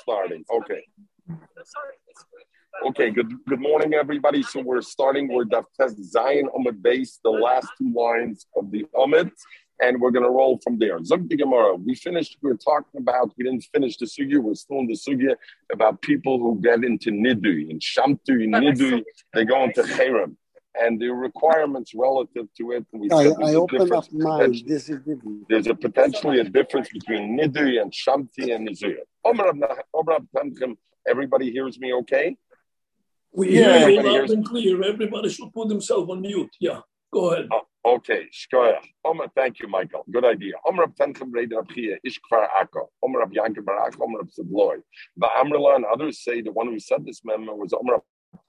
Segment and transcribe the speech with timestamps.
[0.00, 0.44] starting.
[0.50, 0.82] Okay.
[2.86, 4.42] Okay, good good morning, everybody.
[4.42, 9.30] So we're starting, we're Daftes Zion Omid base, the last two lines of the Omid,
[9.80, 11.02] and we're to roll from there.
[11.04, 14.78] Zog Gemara, we finished, we were talking about, we didn't finish the sugya, we're still
[14.78, 15.34] in the sugya
[15.72, 19.02] about people who get into Nidui, and Shamtu, in Nidui,
[19.34, 20.36] they go into Cherem
[20.80, 22.86] and the requirements relative to it.
[22.92, 24.62] We I, I open up mine.
[24.66, 25.00] This is
[25.48, 29.04] There's a potentially a difference between nidui and shamti and nizuya.
[31.06, 32.36] Everybody hears me okay?
[33.32, 34.82] We hear yeah, you loud and clear.
[34.82, 36.50] Everybody should put themselves on mute.
[36.60, 36.80] Yeah,
[37.12, 37.48] go ahead.
[37.52, 38.84] Oh, okay, shkoyach.
[39.04, 40.04] Omer, thank you, Michael.
[40.10, 40.54] Good idea.
[40.66, 44.28] Omer Rab Tenchem Reid Rab Chia, Ish Kfar Akko, Omer Rab Yankim Barak, Omer Rab
[44.30, 44.82] Sedloy.
[45.16, 47.98] But Amrla and others say the one who said this memo was Omer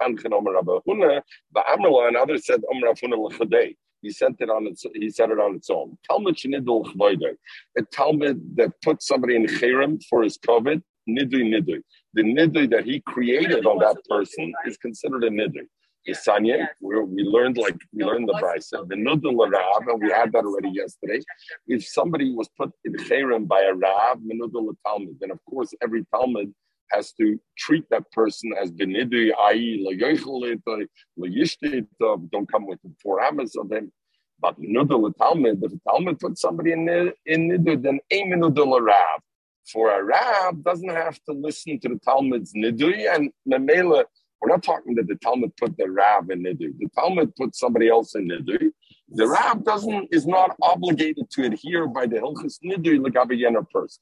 [0.02, 3.76] Tanchin Omer Rabba Huna, but Amrla and others said Omer Rafuna L'chadei.
[4.02, 4.86] He sent it on its.
[4.94, 5.98] He said it on its own.
[6.10, 7.36] Talmud shenidul chvoidei.
[7.78, 11.82] A Talmud that put somebody in cherem for his covid nidui nidui.
[12.14, 15.68] The nidui that he created on that person is considered a nidui.
[16.08, 20.32] Isanya, we we learned like we learned the brisa, the nudul rav, and we had
[20.32, 21.20] that already yesterday.
[21.68, 26.06] If somebody was put in cherem by a rav, nudul talmud, then of course every
[26.14, 26.54] talmud
[26.92, 29.86] has to treat that person as benidui, i.e.,
[32.32, 33.92] don't come with four amas of him.
[34.42, 36.88] But nudul Talmud, if a Talmud puts somebody in
[37.26, 39.22] in nidu, then a minudul rav.
[39.72, 44.06] For a rab doesn't have to listen to the Talmud's nidui and memela.
[44.42, 46.78] We're not talking that the Talmud put the rab in nidui.
[46.80, 48.72] The Talmud put somebody else in nidui.
[49.10, 54.02] The rab doesn't is not obligated to adhere by the hilchus nidui a person.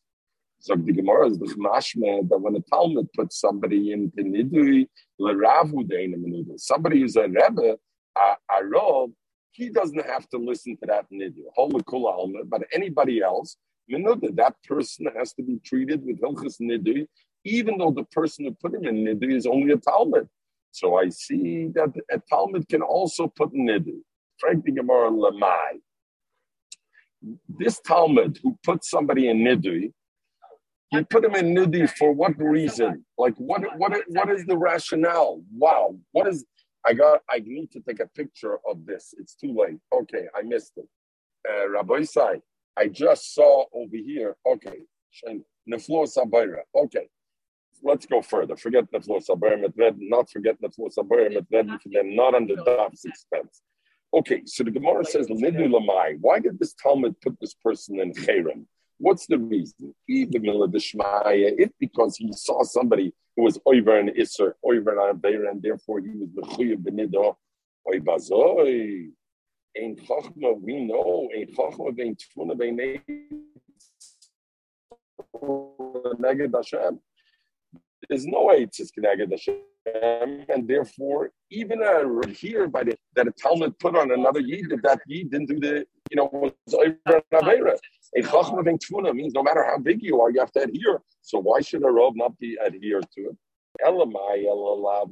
[0.60, 4.88] So the Gemara is the mashma that when a Talmud puts somebody in nidui
[5.20, 7.78] l'ravu nidui, somebody who's a rebbe,
[8.18, 8.22] a,
[8.60, 9.12] a rob,
[9.52, 11.46] he doesn't have to listen to that nidui.
[12.50, 17.08] But anybody else, you know that that person has to be treated with hilchas nidui,
[17.46, 20.28] even though the person who put him in nidui is only a Talmud.
[20.72, 24.02] So I see that a Talmud can also put nidui.
[24.40, 25.80] Frank the Gemara lamai.
[27.50, 29.92] This Talmud who put somebody in nidui
[30.92, 33.06] you put him in nudie for what reason?
[33.18, 35.42] Like what what what is the rationale?
[35.54, 36.46] Wow, what is
[36.86, 39.14] I got I need to take a picture of this.
[39.20, 39.80] It's too late.
[39.94, 40.88] Okay, I missed it.
[41.50, 42.42] Uh, Rabbi Sai,
[42.78, 44.36] I just saw over here.
[44.46, 44.80] Okay,
[45.70, 46.62] Neflo Sabayra.
[46.76, 47.08] Okay,
[47.84, 48.56] let's go further.
[48.56, 53.62] Forget Neflo Sabayra Medved, not forget Neflo Sabayra Medved, they're not under Dav's expense.
[54.14, 56.18] Okay, so the Gemara says, Nidulamai.
[56.22, 58.66] Why did this Talmud put this person in Cherem?
[59.00, 59.94] What's the reason?
[60.08, 66.00] If because he saw somebody who was over and Isser, over and Beir, and therefore
[66.00, 67.36] he was Mechuyev Benido,
[67.88, 69.12] Oy Bazoi.
[69.80, 72.76] Ein Chachma, we know, Ein Chachma, Vein Tfuna, Vein
[76.20, 77.00] Neged Hashem.
[78.10, 80.46] There's no way it's just Neged Hashem.
[80.50, 84.82] And therefore, even uh, here by the, that a Talmud put on another Yid, that
[84.84, 87.78] that Yid didn't do the, you know, was over and Aveira.
[88.16, 91.02] A chachma being tuna means no matter how big you are, you have to adhere.
[91.22, 93.38] So why should a robe not be adhered to it?
[93.86, 95.12] Elamai elalav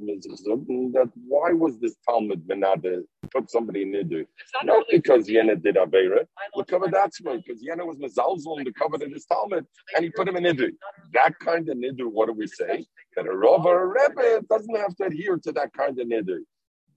[0.94, 4.26] that why was this Talmud menade put somebody in nidu?
[4.64, 6.26] Not, not because Yena did Avera.
[6.68, 10.28] Cover why, because Yena was mezalzel in the covenant of his Talmud, and he put
[10.28, 10.72] him in nidu.
[11.14, 12.86] That kind of nidu, what do we say?
[13.16, 16.40] That a Rav or a Rebbe doesn't have to adhere to that kind of nidu.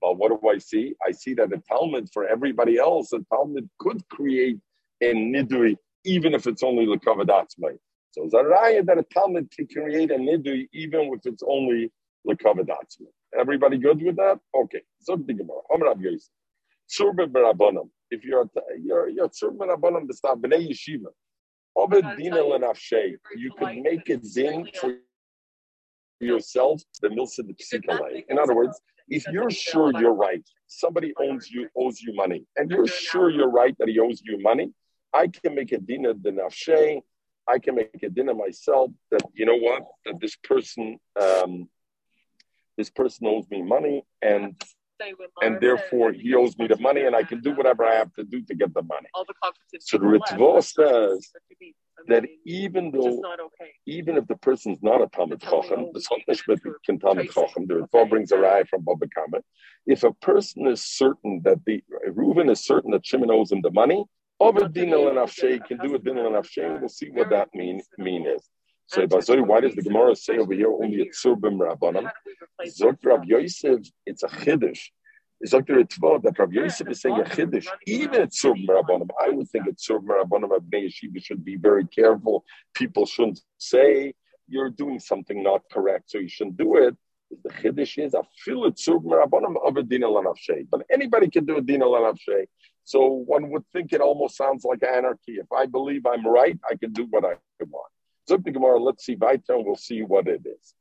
[0.01, 0.95] But what do I see?
[1.05, 4.57] I see that a Talmud for everybody else, a Talmud could create
[5.01, 7.77] a nidui even if it's only lekavadatzmai.
[8.11, 11.91] So it's a raya that a Talmud can create a nidui even if it's only
[12.27, 13.11] lekavadatzmai.
[13.39, 14.39] Everybody good with that?
[14.55, 14.81] Okay.
[15.01, 15.59] So the Gemara.
[15.71, 16.29] Amrav Yosef.
[16.89, 17.89] Tzurbe berabonim.
[18.09, 18.49] If you're
[18.83, 21.11] you're you're tzurbe berabonim, stop bnei yeshiva.
[21.75, 23.15] Obed dina lenafshay.
[23.35, 24.95] You can make it zin for
[26.19, 28.23] yourself the milsa the psikalei.
[28.29, 32.69] In other words, if you're sure you're right, somebody owes you owes you money, and
[32.71, 34.71] you're sure you're right that he owes you money,
[35.13, 37.01] I can make a dinner the nafshe.
[37.47, 41.67] I can make a dinner myself that you know what that this person um,
[42.77, 44.55] this person owes me money and
[45.41, 48.23] and therefore he owes me the money and I can do whatever I have to
[48.23, 49.07] do to get the money.
[49.79, 51.31] So the Ritva says
[52.07, 53.21] that even though,
[53.85, 58.09] even if the person's not a Talmud Chacham, the Sotnishmet can Talmud Chacham, the Ritva
[58.09, 59.41] brings a raya from Baba Kama.
[59.85, 63.71] If a person is certain that the, Reuven is certain that Shimon owes him the
[63.71, 64.03] money,
[64.41, 66.79] dinil and afshay can do a and afshay.
[66.79, 68.49] We'll see what that mean mean is.
[68.87, 72.09] So, Bazori, why does the Gemara say over here only a tzurbim rabbanim?
[72.65, 74.79] Zok Rav Yosef, it's a chiddush.
[75.45, 79.07] Zok Ritva that Rav Yosef is saying a chiddush, even at tzurbim rabbanim.
[79.21, 82.43] I would think at tzurbim rabbanim, Bnei Yeshiva should be very careful.
[82.73, 84.13] People shouldn't say
[84.47, 86.95] you're doing something not correct, so you shouldn't do it.
[87.43, 90.67] The chiddush is a fill at Submarabonam, of a Dina Lanafshay.
[90.69, 92.47] But anybody can do a din alanavshay.
[92.83, 95.33] So one would think it almost sounds like anarchy.
[95.33, 97.91] If I believe I'm right, I can do what I want.
[98.27, 100.73] So the Gemara, let's see and we'll see what it is.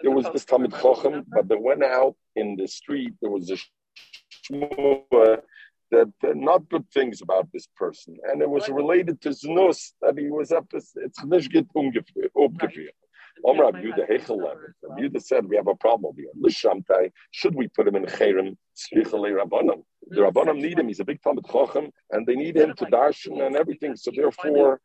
[0.00, 3.14] There was this Talmud Chochem, but they went out in the street.
[3.20, 3.58] There was a
[4.50, 5.42] shmua
[5.90, 10.18] that uh, not good things about this person, and it was related to Znus that
[10.18, 10.68] he was up.
[10.70, 12.30] to, It's nicht get umgeführt.
[13.44, 14.40] Omar Yehuda Hechel
[14.98, 16.28] Yehuda said we have a problem here.
[16.40, 19.82] Lishamtai, should we put him in Cherem Slichale Rabbanim?
[20.10, 20.88] The Rabbanim need him.
[20.88, 23.94] He's a big Talmud Chochem, and they need him to darshan and everything.
[23.96, 24.80] So therefore,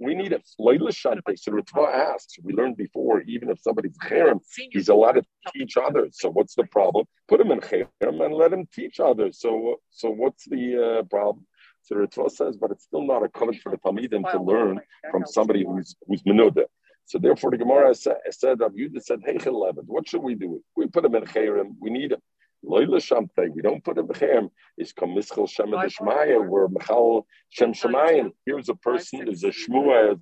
[0.00, 0.42] we need him.
[0.58, 1.38] Leila Shante.
[1.38, 2.36] So Ritva asks.
[2.42, 4.40] We learned before, even if somebody's Cherem,
[4.70, 5.22] he's allowed to
[5.54, 6.16] teach others.
[6.18, 7.06] So what's the problem?
[7.28, 7.86] Put him in Cherem
[8.24, 9.40] and let him teach others.
[9.40, 11.46] So so what's the uh, problem?
[11.82, 14.80] So Ritva says, but it's still not a common for the Talmidim to learn
[15.12, 16.64] from somebody who's who's menuda.
[17.06, 20.60] So therefore, the Gemara said, said Rav Yudah said, "Hey, what should we do?
[20.76, 21.76] We put him in Chayrim.
[21.80, 22.20] We need him.
[22.64, 23.48] Loila Shamte.
[23.54, 24.50] We don't put him in Chayrim.
[24.76, 26.44] Is Komischel Shem Shmaya.
[26.44, 28.32] We're Mechal Shem Shemayim.
[28.44, 29.28] Here's a person.
[29.28, 30.20] Is a Shmua.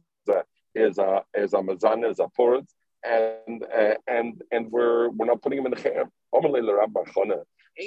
[0.74, 2.10] Is a is a Mazana.
[2.10, 2.68] Is a Poritz.
[3.02, 6.10] And uh, and and we're we're not putting him in Chayrim.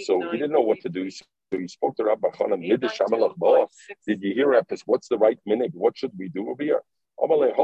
[0.05, 1.09] So he didn't know what to do.
[1.11, 2.59] So he spoke to Rabbi Chana.
[4.07, 4.81] Did you hear Epis?
[4.87, 5.71] What's the right minute?
[5.73, 6.81] What should we do over here?
[7.19, 7.59] It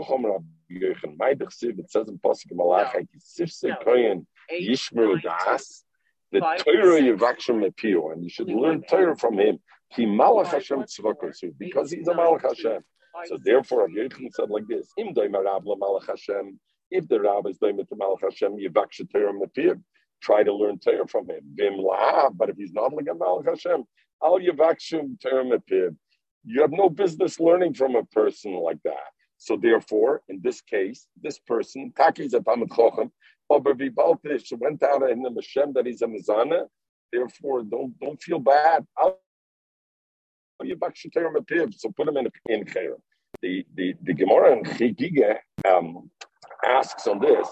[1.91, 2.93] says in Pasuk Malach,
[3.85, 5.83] Koyin Yishmeru Das,
[6.31, 9.59] the Torah Yivakshim Epio, and you should learn Torah from him.
[9.93, 12.81] Ki Malach Hashem Tzvakosu, because he's a Malach Hashem.
[13.25, 16.59] So therefore, Rabbi Yechon said like this: Im Doimer Rab Malach Hashem.
[16.89, 19.79] If the Rab is Doimer to Malach Hashem, Yivaksha Torah Mepir.
[20.21, 21.41] Try to learn Torah from him.
[21.53, 22.35] Vim Lahav.
[22.35, 23.83] But if he's not like a Malach Hashem,
[24.23, 25.95] Al Yivakshim Torah Mepir.
[26.43, 29.13] You have no business learning from a person like that.
[29.43, 33.11] So therefore, in this case, this person, Taki is a Talmud Chochem,
[33.49, 33.73] went
[34.83, 36.67] out in the Hashem that he's a Mizana.
[37.11, 38.85] Therefore, don't don't feel bad.
[41.75, 42.95] So put him in in Khair.
[43.41, 46.09] The the the Gemara in Chigiga um,
[46.63, 47.49] asks on this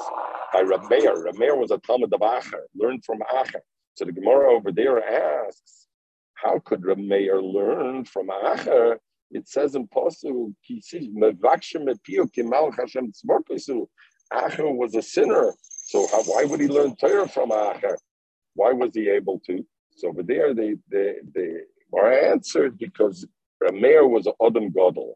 [0.54, 1.22] by Rab Meir.
[1.22, 3.60] Rab Meir was a Talmud of Acher, learned from Acher.
[3.96, 5.88] So the Gemara over there asks,
[6.36, 9.00] how could Rab Meir learn from Acher
[9.32, 10.54] it says in Posu,
[14.34, 15.54] Acher was a sinner.
[15.64, 17.98] So how, why would he learn Torah from Acher?
[18.56, 19.66] Why was he able to?
[19.96, 21.52] So over there, they, they, they
[21.92, 23.26] were answered because
[23.64, 25.14] Rameir was an Odom Godel.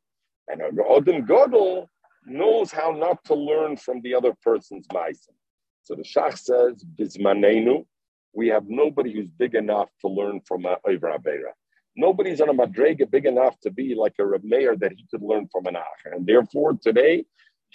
[0.47, 1.87] And an Odom Godel
[2.25, 5.35] knows how not to learn from the other person's Meisim.
[5.83, 7.85] So the Shach says, Bizmanenu,
[8.33, 11.53] we have nobody who's big enough to learn from Oivra Avera
[11.95, 15.47] nobody's on a madrega big enough to be like a Mayor that he could learn
[15.51, 16.13] from an Acher.
[16.13, 17.25] And therefore, today,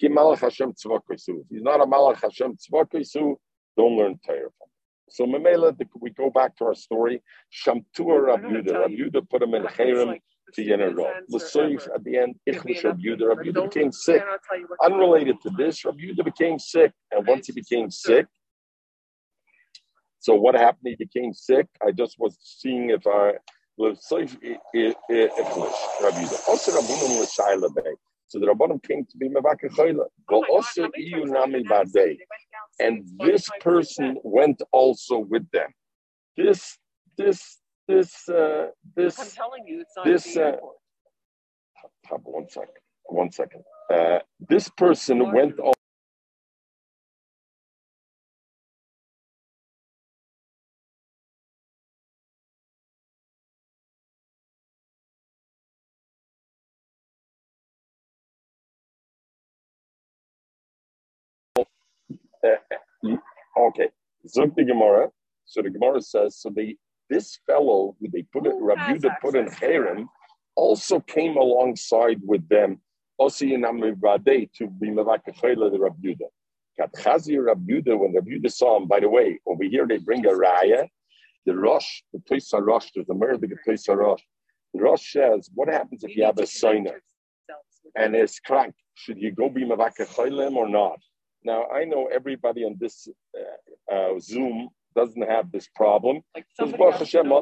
[0.01, 3.37] He's not a Malach Hashem Tzvakisu,
[3.77, 4.81] don't learn Torah from him.
[5.11, 7.23] So Memela, we go back to our story.
[7.53, 8.81] Shamtua Rav Yudah.
[8.81, 10.19] Rav Yudah put him in Cherem
[10.55, 11.23] to Yenerot.
[11.29, 13.29] L'soif at the end, Ichlish Rav Yudah.
[13.29, 14.23] Rav Yudah became sick.
[14.83, 16.93] Unrelated to this, Rav Yudah became sick.
[17.11, 18.27] And once he became sick,
[20.21, 20.97] so what happened?
[20.97, 21.67] He became sick.
[21.85, 23.33] I just was seeing if I
[28.31, 29.69] so the Rabbanim came to be Mevaka
[32.79, 35.69] And this person went also with them.
[36.37, 36.79] This,
[37.19, 39.19] this, this, uh, this.
[39.19, 40.37] I'm telling you, it's not this.
[40.37, 40.53] Uh,
[42.23, 42.75] one second.
[43.07, 43.63] One second.
[43.93, 45.59] Uh, this person went.
[45.59, 45.80] Also
[63.59, 63.89] Okay,
[64.29, 65.09] Zug the Gemara.
[65.45, 66.77] So the Gemara says, so they
[67.09, 70.09] this fellow who they put it, Rabbi Yudah put in Aaron,
[70.55, 72.81] also came alongside with them,
[73.19, 76.31] also in Amivade to be the Rabbi Yudah.
[76.81, 80.25] Katchazi Rabbi Yudah, when Rabbi Yudah saw him, by the way, over here they bring
[80.25, 80.87] a raya,
[81.47, 84.23] the Rosh, the Toisa Rosh, there's a murder, the Toisa Rosh.
[84.73, 87.03] The Rosh says, what happens if you have a signer
[87.97, 88.75] and it's crank?
[88.95, 91.01] Should you go be Mavakachela or not?
[91.45, 96.21] Now, I know everybody on this uh, uh, Zoom doesn't have this problem.
[96.35, 97.33] Like Hashem,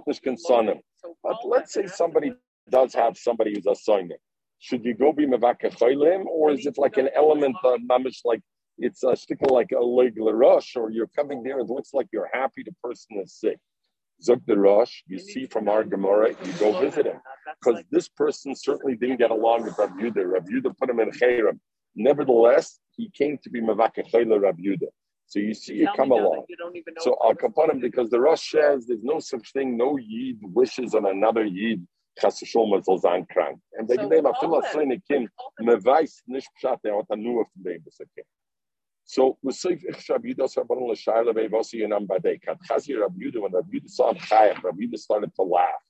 [1.23, 2.33] but let's say somebody
[2.71, 4.17] does have somebody who's a signer.
[4.61, 8.41] Should you go be mevakachaylim, or is it like an element of mamish, like
[8.77, 12.31] it's a sticker like a leg rush, or you're coming there, it looks like you're
[12.33, 13.59] happy the person is sick.
[14.27, 17.21] Zuk the Rosh, you see from our Gemara, you go visit him.
[17.61, 20.33] Because this person certainly didn't get along with Rav Yudah.
[20.33, 21.61] Rav Yudah put him in Chayrim.
[21.99, 24.89] Nevertheless, he came to be Mavaka Chayla Rav Yudah.
[25.27, 26.47] So you see it come along.
[27.01, 27.35] So I'll
[27.71, 31.87] him because the Rosh says there's no such thing, no Yid wishes on another Yid
[32.21, 33.59] chas shulma soll sein krank.
[33.75, 35.29] And they give him a fill of seine kind,
[35.61, 38.27] me weiß nicht pshat, er hat nur von dem, was er kennt.
[39.05, 42.41] So, Lusif ich Rab Yudah Rabban L'Shaila Ve'vosi Yinam Badei.
[42.41, 45.85] Kat Chazi Rab Yudah, when Rab Yudah saw chayach, Rab Yudah started to laugh.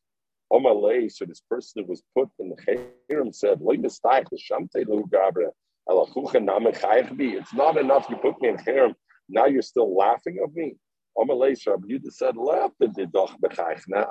[0.52, 5.02] Omalei, so this person who was put in the chayrim said, Loi mistaich, l'shamte lo
[5.02, 5.50] gabre,
[5.88, 8.94] It's not enough you put me in chayrim,
[9.28, 10.74] now you're still laughing of me.
[11.16, 12.70] Rab Yudah said, laugh.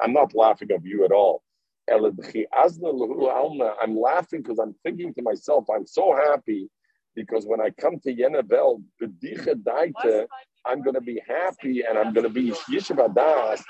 [0.02, 1.44] I'm not laughing of you at all.
[1.90, 6.70] I'm laughing because I'm thinking to myself, I'm so happy
[7.16, 8.82] because when I come to Yenabel,
[10.66, 13.64] I'm going to be happy and I'm going to be Yeshiva Das.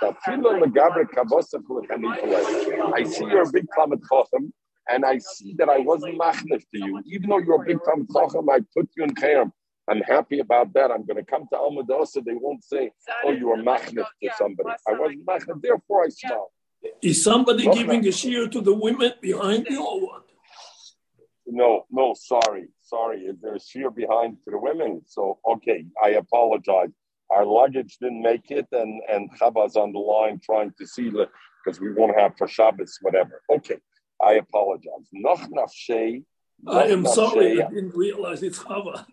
[2.95, 4.51] I see you're big Talmud Chochem
[4.89, 7.01] and I see that I wasn't machnif to you.
[7.05, 9.51] Even though you're a big Talmud Chochem, I put you in Chayim.
[9.89, 10.91] I'm happy about that.
[10.91, 12.23] I'm going to come to Almadosa.
[12.23, 12.91] They won't say,
[13.23, 14.69] oh, you were machnif to somebody.
[14.87, 15.61] I wasn't machnif.
[15.61, 16.51] Therefore, I smile.
[17.01, 20.23] Is somebody giving a shear to the women behind you or what?
[21.47, 23.29] No, no, sorry, sorry.
[23.41, 25.01] There's shear behind to the women.
[25.05, 26.89] So, okay, I apologize.
[27.31, 31.29] Our luggage didn't make it, and and Chabaz on the line trying to see the
[31.63, 33.41] because we won't have for Shabbos, whatever.
[33.49, 33.77] Okay,
[34.21, 35.07] I apologize.
[35.13, 36.23] Noch nafshei.
[36.67, 37.61] I am sorry.
[37.61, 39.05] I didn't realize it's Chava.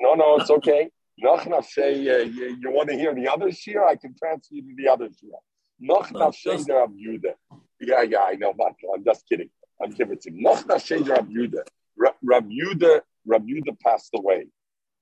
[0.00, 0.90] No, no, it's okay.
[1.18, 2.06] Noch nafshei.
[2.12, 3.84] Uh, you, you want to hear the other shear?
[3.84, 5.30] I can transfer you to the other shear.
[5.78, 7.34] Noch nafshei Rab Yudah.
[7.80, 9.50] Yeah, yeah, I know, but I'm just kidding.
[9.82, 10.18] I'm kidding.
[10.42, 11.64] Noch nafshei Rab Yudah.
[11.96, 14.46] Rab Yudah, Rab Yudah passed away.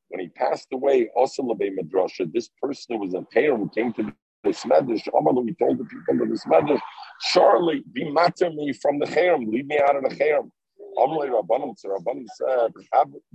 [0.08, 4.50] When he passed away, also Madrasha, this person who was a Tehran came to the
[4.50, 5.08] Smedish.
[5.08, 6.80] Amalu, he told the people of the Smedish,
[7.32, 10.50] Charlie, be matter me from the Cherem, leave me out of the Cherem.
[10.98, 12.72] Amalei Rabbanim, so Rabbanim said,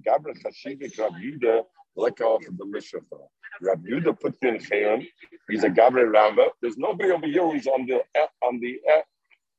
[0.08, 1.64] Gabra Chashivik Rab Yudah,
[1.98, 3.20] of the Mishafa.
[3.62, 5.06] Rab Yudah put in Cherem.
[5.50, 6.48] He's a Gabra Ramba.
[6.62, 8.02] There's nobody over here who's on the
[8.44, 8.80] on the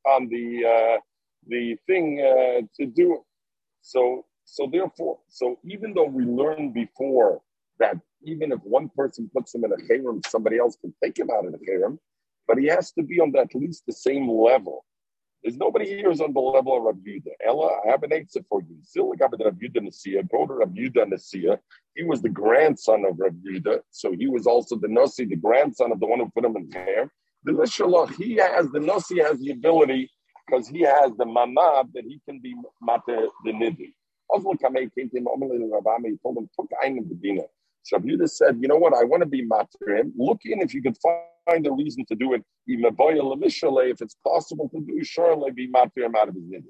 [0.07, 1.01] on the uh,
[1.49, 3.21] the thing uh, to do.
[3.83, 7.41] So, so therefore, so even though we learned before
[7.79, 7.97] that
[8.27, 11.47] even if one person puts him in a chayrim, somebody else can take him out
[11.47, 11.99] of the chayrim,
[12.47, 14.85] but he has to be on at least the same level.
[15.43, 17.31] There's nobody here who's on the level of Rav Yudah.
[17.47, 18.77] Ella, I have an answer for you.
[18.83, 21.59] Still Rav Yudah Nasiya, go to Rav Yudah Nasiya.
[21.95, 25.93] He was the grandson of Rav Yudah, so he was also the Nasi, the grandson
[25.93, 27.11] of the one who put him in hair.
[27.45, 30.11] The Lishalach, he has, the Nasi has the ability
[30.47, 33.93] because he has the mamab that he can be mater the nidhi.
[34.33, 35.27] Kamei came to him,
[36.05, 37.45] he told him, took ein bedina.
[37.87, 40.13] So Yehuda said, you know what, I want to be mater him.
[40.17, 42.43] Look in if you could find a reason to do it.
[42.67, 46.65] If it's possible to do, surely be mater him out of his nidhi.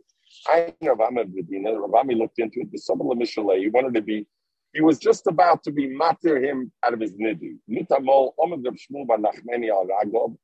[0.46, 1.24] I know Ravami.
[1.24, 2.70] Ravami looked into it.
[2.70, 4.26] The someone he wanted to be.
[4.74, 7.56] He was just about to be mater him out of his nidhi.
[7.70, 10.36] Nitamol Omar Shmuel Nachmeni al Ragov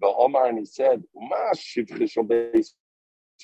[0.00, 1.02] the Omar and he said,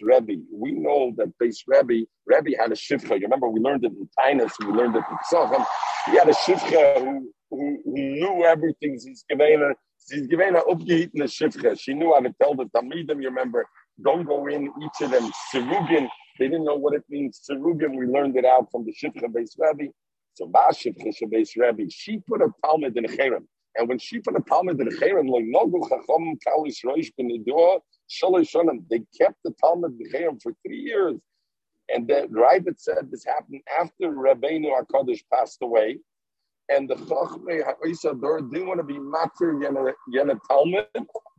[0.02, 0.42] Rebbe.
[0.52, 3.18] We know that base Rebbe, Rebbe had a shivcha.
[3.18, 5.64] You remember we learned it in Tainus, we learned it in Ksochem.
[6.06, 8.98] He had a shivcha who, who, who knew everything.
[9.02, 9.74] She's given a
[10.08, 11.78] She's given a upgehitten shivcha.
[11.80, 13.66] She knew how to tell the Talmidim, you remember,
[14.04, 15.32] don't go in each of them.
[15.52, 17.40] Sirugin, they didn't know what it means.
[17.48, 19.90] Sirugin, we learned it out from the shivcha base Rebbe.
[20.34, 23.46] So Bashivcha base Rebbe, she put a Talmud in cherem.
[23.76, 29.02] And when she put a Talmud in Chayrim, like Nogu Chacham Kalis Roish Benidua, They
[29.18, 31.16] kept the Talmud in Chayrim for three years.
[31.88, 35.98] And then Rabbit said this happened after Rabbeinu HaKadosh passed away.
[36.68, 39.54] And the Chachmei HaIsador didn't want to be Matir
[40.12, 40.86] Yena Talmud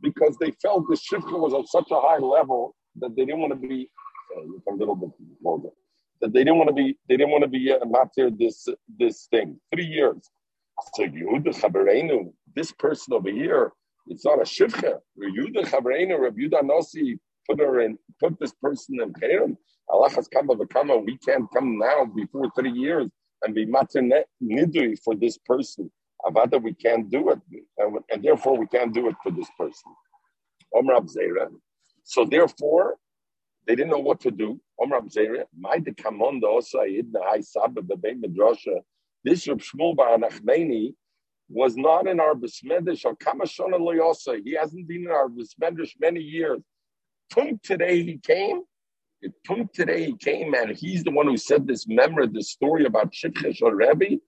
[0.00, 3.52] because they felt the Shifra was on such a high level that they didn't want
[3.52, 3.90] to be
[4.68, 5.10] a little bit
[5.44, 5.68] older.
[6.20, 8.66] That they didn't want to be, they didn't want to be uh, matir this
[8.98, 9.60] this thing.
[9.72, 10.30] Three years.
[10.94, 13.72] So Yehuda Chaberenu, this person over here,
[14.08, 14.98] it's not a shivcha.
[15.18, 19.56] Yehuda Chaberenu, Rabbi Yehuda Nasi put her in, put this person in Keren.
[19.90, 20.96] Allah has come of kama.
[20.98, 23.08] We can't come now before three years
[23.42, 24.12] and be matin
[24.42, 25.90] nidui for this person.
[26.24, 27.38] Avada, we can't do it,
[27.78, 29.92] and, and, therefore we can't do it for this person.
[30.74, 31.48] Omar Zera.
[32.02, 32.96] So therefore,
[33.66, 34.60] they didn't know what to do.
[34.82, 38.80] Omar Zera, my de kamonda also the high sabbath the midrasha
[39.24, 40.18] this Reb Shmuel Bar
[41.48, 44.40] was not in our Besmedish Kamashona Loyosa.
[44.44, 46.60] He hasn't been in our Besmedish many years.
[47.30, 48.62] Tum today he came.
[49.46, 53.12] Tum today he came, and he's the one who said this memory, this story about
[53.12, 54.20] Shitchesh or Rebbe.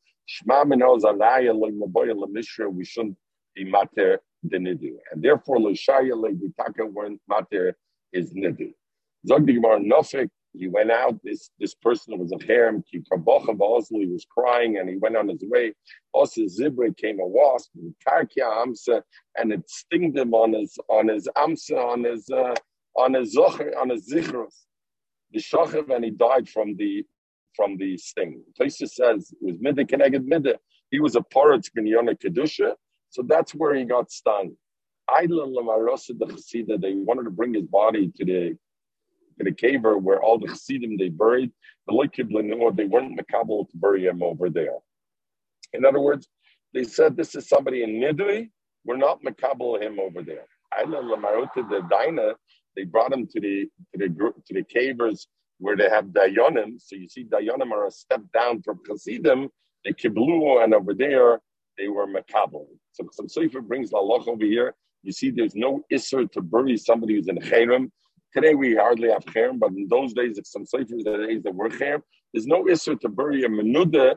[2.72, 3.16] We shouldn't
[3.54, 7.76] be mater the nidu, and therefore Lushaya Leitaka weren't matter
[8.12, 8.72] is nidu.
[9.26, 11.21] Zog the Gemara Nofik, he went out.
[11.23, 12.83] This this person was a harem.
[12.90, 15.75] He was crying, and he went on his way.
[16.12, 22.04] Also, Zibra came a wasp, and it stinged him on his on his amsa, on
[22.04, 22.54] his uh,
[22.97, 24.54] on his zocher, on his zichros.
[25.33, 27.04] The shachav, and he died from the
[27.54, 28.42] from the sting.
[28.61, 30.57] Taisa says it was midday keneged midday.
[30.90, 32.75] He was a porot binyona kedusha,
[33.11, 34.57] so that's where he got stung.
[35.09, 38.57] They wanted to bring his body to the
[39.40, 41.50] in a cave where all the Chassidim they buried,
[41.88, 44.76] the Lekib they weren't makabel to bury him over there.
[45.73, 46.28] In other words,
[46.75, 48.50] they said this is somebody in Nidui,
[48.85, 50.47] we're not makabel him over there.
[50.76, 52.35] the Dina,
[52.76, 54.09] they brought him to the to the
[54.47, 55.26] to the cavers
[55.59, 56.80] where they have Dayanim.
[56.80, 59.49] So you see Dayanim are a step down from Chassidim,
[59.85, 61.40] they kiblu, and over there
[61.78, 62.66] they were makabel.
[62.92, 64.75] So some Sefer brings the Allah over here.
[65.02, 67.90] You see, there's no isser to bury somebody who's in Cherem.
[68.32, 71.54] Today we hardly have cherem, but in those days, if some seifers the days that
[71.54, 74.16] were cherem, there's no issue to bury a menuda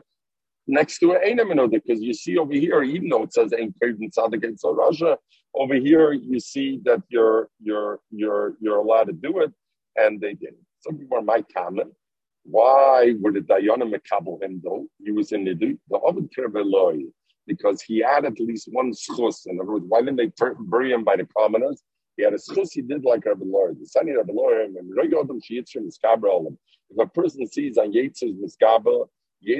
[0.66, 3.74] next to an Eina menuda because you see over here, even though it says Ein
[3.82, 5.18] Kevin Tzaddik so Russia,
[5.54, 9.52] over here you see that you're you're you're you're allowed to do it,
[9.96, 10.64] and they didn't.
[10.80, 11.92] Some people are my comment.
[12.44, 14.86] Why were the Dayana Mekabel him though?
[15.04, 17.06] He was in the the Ovid Kirveloi
[17.46, 19.46] because he had at least one schus.
[19.46, 20.30] In other words, why didn't they
[20.60, 21.82] bury him by the commoners?
[22.16, 23.78] He had a schus, he did like Rabbi Lord.
[23.80, 24.70] The son of Rabbi Lord.
[26.90, 29.06] If a person sees on Yitzhak Miskabra,
[29.46, 29.58] let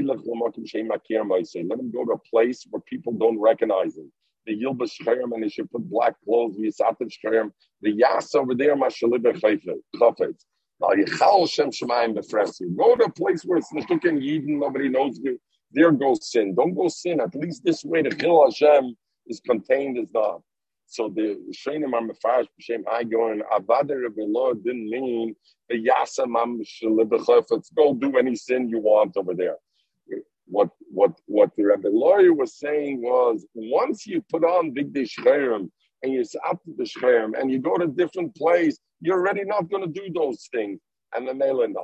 [1.81, 4.11] him go to a place where people don't recognize him.
[4.47, 7.51] The Yilba Shcherem, and he should put black clothes, the Yisativ Shcherem.
[7.83, 10.45] The Yas over there, Mashaliba Chafetz.
[10.81, 10.95] Go
[12.97, 15.39] to a place where it's Nishukin Yidin, nobody knows you.
[15.73, 16.55] There goes sin.
[16.55, 17.21] Don't go sin.
[17.21, 18.97] At least this way, the Chil Hashem
[19.27, 20.41] is contained as not.
[20.87, 22.85] So the Shainim are mefarish b'shem
[24.07, 25.35] of the Lord didn't mean
[25.69, 29.57] the yasam am Let's go do any sin you want over there.
[30.47, 35.71] What what what the Rebbe lawyer was saying was once you put on big dishcherim
[36.03, 39.45] and you up to the shcherim and you go to a different place, you're already
[39.45, 40.81] not going to do those things.
[41.15, 41.75] And the male and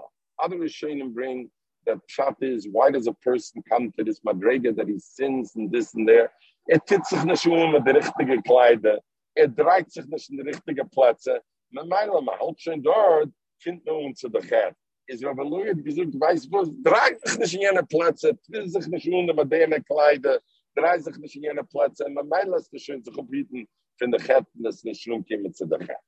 [0.42, 1.50] Other Rishonim bring
[1.86, 5.72] that chat is why does a person come to this madrega that he sins and
[5.72, 6.30] this and there?
[6.72, 9.02] Er tut sich nicht um mit den richtigen Kleider.
[9.34, 11.42] Er dreht sich nicht in die richtigen Plätze.
[11.70, 13.28] Man meint, man hält schon dort,
[13.60, 14.76] findet man uns zu der Chat.
[15.08, 19.08] Is Rabbi Louis gesagt, weiß was, dreht sich nicht in jene Plätze, tut sich nicht
[19.08, 20.38] um mit den Kleider,
[20.76, 22.08] dreht sich nicht in jene Plätze.
[22.08, 23.66] Man meint, lässt sich schön sich umbieten
[23.98, 25.98] von der und es nicht schlimm kommen zu der Chat.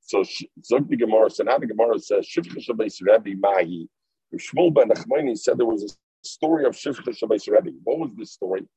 [0.00, 0.22] So,
[0.60, 3.88] sagt die Gemara, so now the Gemara says, Shivcha Shabbat Rebbe Mahi,
[4.34, 5.88] Shmuel ben Achmoni said there was a
[6.22, 7.78] story of Shivcha Shabbat Rebbe.
[7.82, 8.68] What was the story?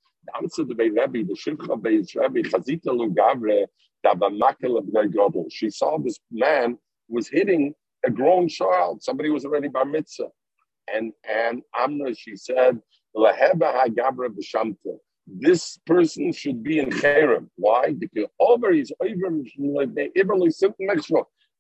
[0.41, 3.65] The Rebbe, the Shivcha Beis Rebbe, Chazita Lugavre.
[5.49, 6.77] She saw this man
[7.09, 7.73] was hitting
[8.05, 9.01] a grown child.
[9.01, 10.29] Somebody was already bar mitzvah.
[10.93, 12.79] And and Amna, she said.
[15.27, 17.49] This person should be in Cherem.
[17.55, 17.93] Why?
[17.93, 18.91] Because over his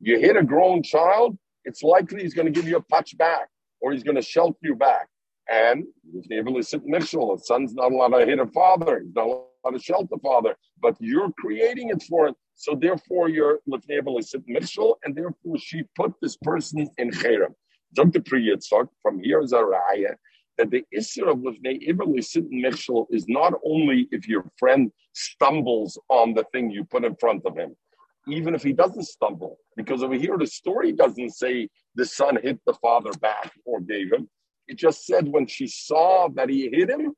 [0.01, 3.47] you hit a grown child, it's likely he's going to give you a punch back
[3.81, 5.07] or he's going to shelter you back.
[5.51, 9.77] And to sit michshel, a son's not allowed to hit a father, he's not allowed
[9.77, 12.35] to shelter father, but you're creating it for him.
[12.55, 17.53] So therefore, you're to sit michshel, and therefore she put this person in Cherem.
[17.93, 18.21] Dr.
[18.21, 20.15] Priyitzak, from here is a raya
[20.57, 25.99] that the issue of Livnei Iberli sit michshel is not only if your friend stumbles
[26.09, 27.75] on the thing you put in front of him,
[28.27, 32.59] even if he doesn't stumble, because over here the story doesn't say the son hit
[32.65, 34.27] the father back or gave him.
[34.67, 37.13] It just said when she saw that he hit him,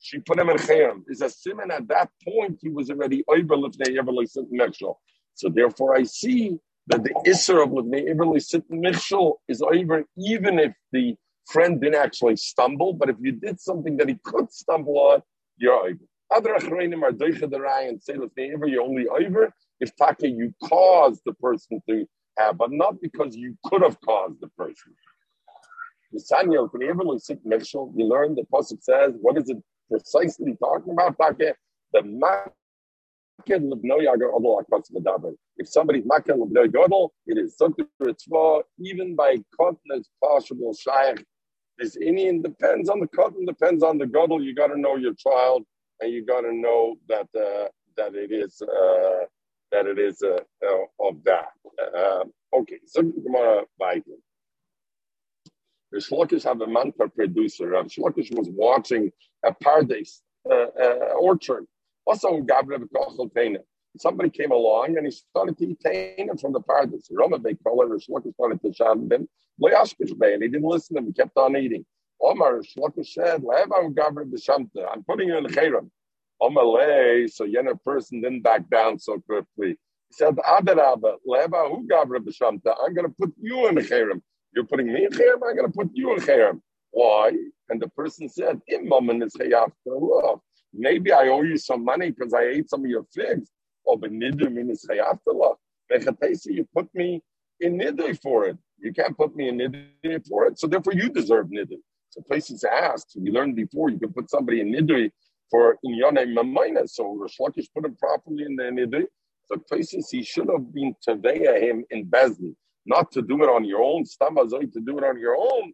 [0.00, 1.02] she put him in chayim.
[1.08, 4.96] Is a simon at that point he was already over lifnei everly sit michshel.
[5.34, 10.58] So therefore, I see that the isser of lifnei everly sit michshel is over even
[10.58, 14.98] if the friend didn't actually stumble, but if you did something that he could stumble
[14.98, 15.22] on,
[15.58, 15.98] you're over.
[16.34, 20.54] Other achreinim are doicha the and say lifnei ever you're only over if taka you
[20.64, 22.06] caused the person to
[22.38, 24.94] have, but not because you could have caused the person.
[26.12, 27.92] Nathaniel, can you ever look sick michshel?
[27.96, 29.58] You learn the Pasuk says, what is it
[29.90, 31.16] precisely talking about?
[31.92, 32.04] The
[35.58, 37.86] if somebody's makel l'bnei gadol, it is something
[38.28, 41.24] for even by cotton as possible shaykh.
[41.78, 44.42] This Indian depends on the cotton, depends on the gadol.
[44.42, 45.64] You got to know your child,
[46.00, 49.26] and you got to know that uh, that it is uh,
[49.72, 51.50] that it is uh, uh of that.
[51.94, 53.64] Uh, okay, so Gemara
[55.92, 56.08] Biden.
[56.08, 57.68] Shlokish have a mantra producer.
[57.68, 59.10] Rav Shlokish was watching
[59.44, 61.66] a paradise uh, uh, orchard.
[62.06, 63.58] Also, Gabriel Kochel Pena.
[63.98, 67.08] somebody came along and he started to eat him from the paradise.
[67.10, 69.28] Rama Bey Koller, Shloka started to shout him, and
[70.42, 71.84] he didn't listen to him, he kept on eating.
[72.22, 73.42] Omar Shloka said,
[74.92, 75.90] I'm putting you in the Chayram.
[76.40, 79.70] Omar lay, so Yenna person didn't back down so quickly.
[80.08, 82.74] He said, Adarabba, Leva, who Gavra B'Shamta?
[82.84, 84.20] I'm going to put you in the Chayram.
[84.56, 86.60] You're putting me in Chayram, I'm going to put you in Chayram.
[86.90, 87.32] Why?
[87.68, 89.36] And the person said, Imam is
[90.72, 93.50] Maybe I owe you some money because I ate some of your figs.
[93.86, 95.56] Oh, but nidu means chayaftallah.
[96.46, 97.22] You put me
[97.60, 98.56] in nidu for it.
[98.78, 100.58] You can't put me in nidu for it.
[100.58, 101.76] So therefore, you deserve nidu.
[102.10, 103.12] So places asked.
[103.14, 105.10] We learned before you can put somebody in nidu
[105.50, 106.88] for inyane mamayna.
[106.88, 109.04] So Rosh Lakish put him properly in the nidu.
[109.46, 112.54] So places he should have been teveya him in bezdin,
[112.86, 114.04] not to do it on your own.
[114.04, 115.72] Stamazoi to do it on your own.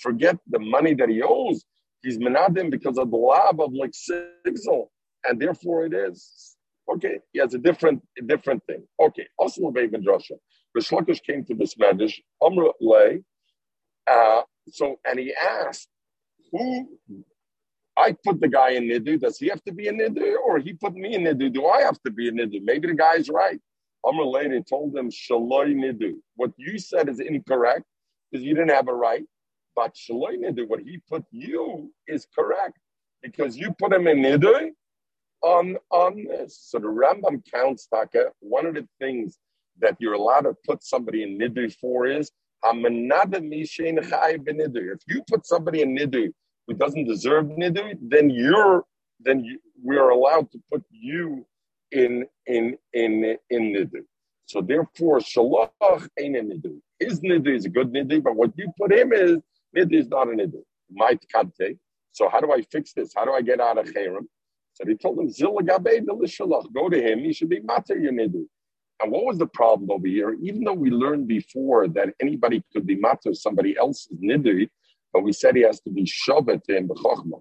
[0.00, 1.64] Forget the money that he owes
[2.02, 4.88] He's menadim because of the lab of like sigzal,
[5.24, 6.56] and therefore it is
[6.94, 7.18] okay.
[7.32, 8.86] He has a different a different thing.
[9.00, 10.36] Okay, also Lebev and Drasha.
[10.76, 13.22] Rishlakish came to this medish, Amr lay.
[14.06, 15.88] Uh, so and he asked,
[16.52, 16.88] who
[17.98, 19.20] I put the guy in nidu.
[19.20, 21.52] Does he have to be in nidu, or he put me in nidu?
[21.52, 22.62] Do I have to be in nidu?
[22.62, 23.60] Maybe the guy's right.
[24.04, 26.14] Amr later told him shaloi nidu.
[26.36, 27.84] What you said is incorrect
[28.30, 29.24] because you didn't have a right.
[29.78, 32.76] But Shaloi Nidu, what he put you is correct
[33.22, 34.70] because you put him in Nidu
[35.42, 36.58] on, on this.
[36.60, 39.38] So the Rambam counts, Taka, one of the things
[39.78, 42.32] that you're allowed to put somebody in Nidu for is
[42.64, 42.74] if
[45.06, 46.32] you put somebody in Nidu
[46.68, 48.84] who doesn't deserve Nidu, then you're
[49.20, 51.46] then you, we are allowed to put you
[51.90, 54.04] in in in in Nidu.
[54.46, 56.78] So therefore, Shalach ain't a Nidu.
[57.00, 59.38] His Nidu is a good Nidu, but what you put him is
[59.72, 60.54] Nid is not an Nid.
[60.90, 61.78] Might kante.
[62.12, 63.12] So how do I fix this?
[63.16, 64.26] How do I get out of Cherem?
[64.74, 66.72] So he told him, zilagabe delishalach.
[66.72, 67.20] Go to him.
[67.20, 68.46] He should be mater your nidu.
[69.00, 70.36] And what was the problem over here?
[70.40, 74.68] Even though we learned before that anybody could be mater somebody else's nidu,
[75.12, 77.40] but we said he has to be shovet in the chokhmah.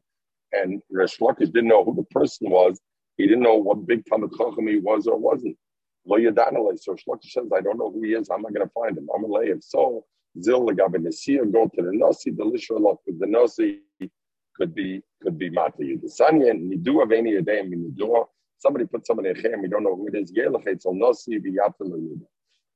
[0.54, 2.80] And Resh Lakish didn't know who the person was.
[3.18, 5.58] He didn't know what big Talmud Chacham he was or wasn't.
[6.06, 6.80] Lo Yadanale.
[6.80, 8.30] So Shlokish says, I don't know who he is.
[8.30, 9.08] I'm not going to find him.
[9.14, 9.62] I'm to lay him.
[9.62, 10.06] So
[10.40, 13.80] Zil legabe nesia, go to the nasi, the lishalot with the nasi
[14.56, 18.26] could be could be mata yudasanya, nidu aveni yadayim nidua.
[18.60, 20.32] Somebody put somebody in chem, we don't know who it is.
[20.32, 22.26] Yelachet al nasi viyatim yuda.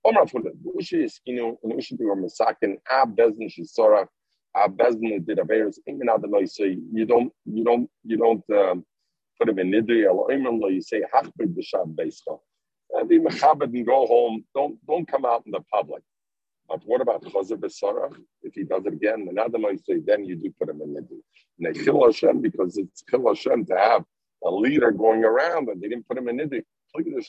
[0.03, 4.07] Omar Fuller, Ushi Iskinu, and Ushi Dur Masakin, Ab Bezin Shisora,
[4.55, 8.85] A various Ingan Adonai say, you don't, you don't, you don't um,
[9.37, 12.39] put him in Nidri, Elohim, you say, Hachbid B'Shab Beischa.
[12.91, 14.43] And be Mechabed and go home.
[14.53, 16.03] Don't, don't come out in the public.
[16.67, 18.17] But what about Chazer B'Sarach?
[18.43, 19.29] If he does it again,
[19.85, 21.21] say, then you do put him in Niddu.
[21.61, 24.03] Nechil Hashem, because it's Chil Hashem to have
[24.43, 26.61] a leader going around and they didn't put him in Niddu.
[26.93, 27.21] You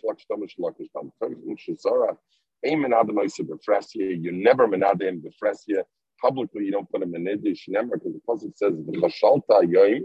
[4.33, 5.85] never menade him befresya.
[6.23, 7.59] Publicly, you don't put him in Niddu.
[7.69, 10.03] Never, because the Pasuk says, V'chashalta yoim,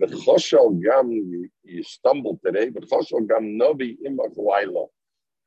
[0.00, 4.86] V'choshal gam, you stumbled today, V'choshal gam novi imach laila.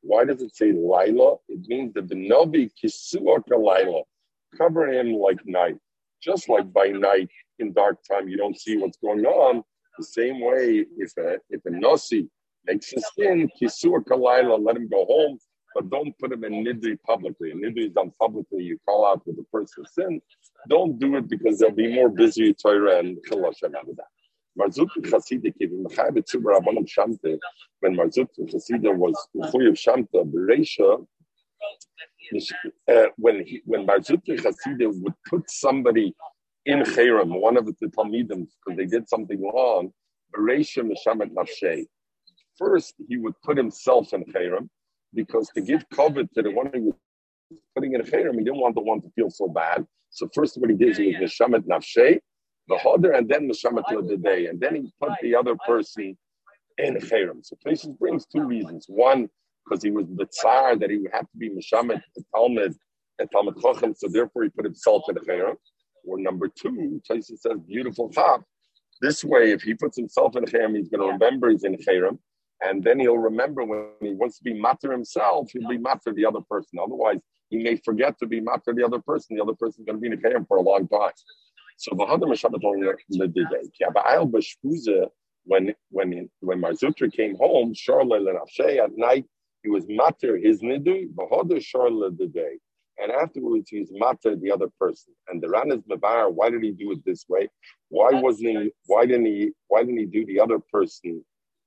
[0.02, 1.36] Why does it say Lila?
[1.48, 4.02] It means that the Novi Kisuaka Lila,
[4.56, 5.76] cover him like night.
[6.22, 9.64] Just like by night in dark time, you don't see what's going on.
[9.98, 12.28] The same way, if a, if a Nasi
[12.66, 15.38] makes his sin, Kisuaka Lila, let him go home,
[15.76, 17.50] but don't put him in Nidri publicly.
[17.50, 20.22] And Nidri is done publicly, you call out with the person's sin.
[20.70, 23.96] Don't do it because they'll be more busy with Torah and Chil Hashem out of
[23.96, 24.10] that.
[24.58, 27.38] Marzut Chasidik, even Mechabe Tzubra Rabbanim Shamte,
[27.80, 31.06] when Marzut Chasidik was Chuyev Shamta, Bereisha,
[32.88, 36.14] uh, when he, when Marzut Chasidik would put somebody
[36.64, 39.92] in Cherem, one of the Talmidim, because they did something wrong,
[40.34, 41.84] Bereisha Meshamet Nafshay.
[42.56, 44.70] First, he would put himself in Cherem,
[45.14, 46.94] because to give cover to the one who was
[47.74, 49.86] putting in a Cherem, he didn't want the one to feel so bad.
[50.10, 52.18] So first, what he did, is he was Meshamet Nafshay,
[52.68, 56.16] the hodder and then Meshamet the day, and then he put the other person
[56.78, 57.44] in Cherem.
[57.44, 58.86] So Places brings two reasons.
[58.88, 59.28] One,
[59.64, 62.74] because he was the tsar that he would have to be Meshamet, the Talmud,
[63.18, 65.54] and Talmud Chochem, so therefore he put himself in the Cherem.
[66.04, 68.42] Or number two, Places says, beautiful chap.
[69.00, 72.18] This way, if he puts himself in Cherem, he's going to remember he's in Cherem.
[72.62, 76.24] And then he'll remember when he wants to be matter himself, he'll be matter the
[76.24, 76.78] other person.
[76.82, 77.18] Otherwise,
[77.50, 79.36] he may forget to be matter the other person.
[79.36, 81.12] The other person is going to be in a the for a long time.
[81.76, 83.44] So the Hadar Meshabbet the day.
[83.78, 85.08] Kiaba'al Bashpuza,
[85.44, 89.26] when when when Marzutra came home, Charlotte and Afshay at night,
[89.62, 92.58] he was matter his nidu, Bahadar Charlotte the day.
[92.98, 95.14] and afterwards he's matter the other person.
[95.28, 97.48] And the Ran is Mabar, why did he do it this way?
[97.88, 101.24] Why wasn't he, why didn't he, why didn't he do the other person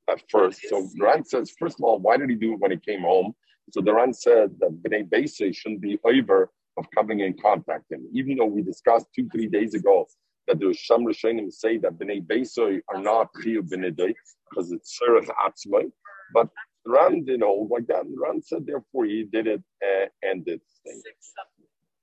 [0.09, 0.61] at first?
[0.67, 3.33] So Ran says, first of all, why did he do it when he came home?
[3.71, 8.07] So the Ran said that Bnei Beise shouldn't be over of coming in contact him.
[8.13, 10.07] Even though we discussed two, three days ago
[10.47, 14.13] that the Sham Rishonim say that Bnei Beisoy are not Chiyuv B'nidei
[14.49, 15.91] because it's Serach Atzmai.
[16.33, 16.49] But
[16.85, 18.05] Ran didn't hold like that.
[18.05, 21.01] And Ran said, therefore, he did it uh, and did thing.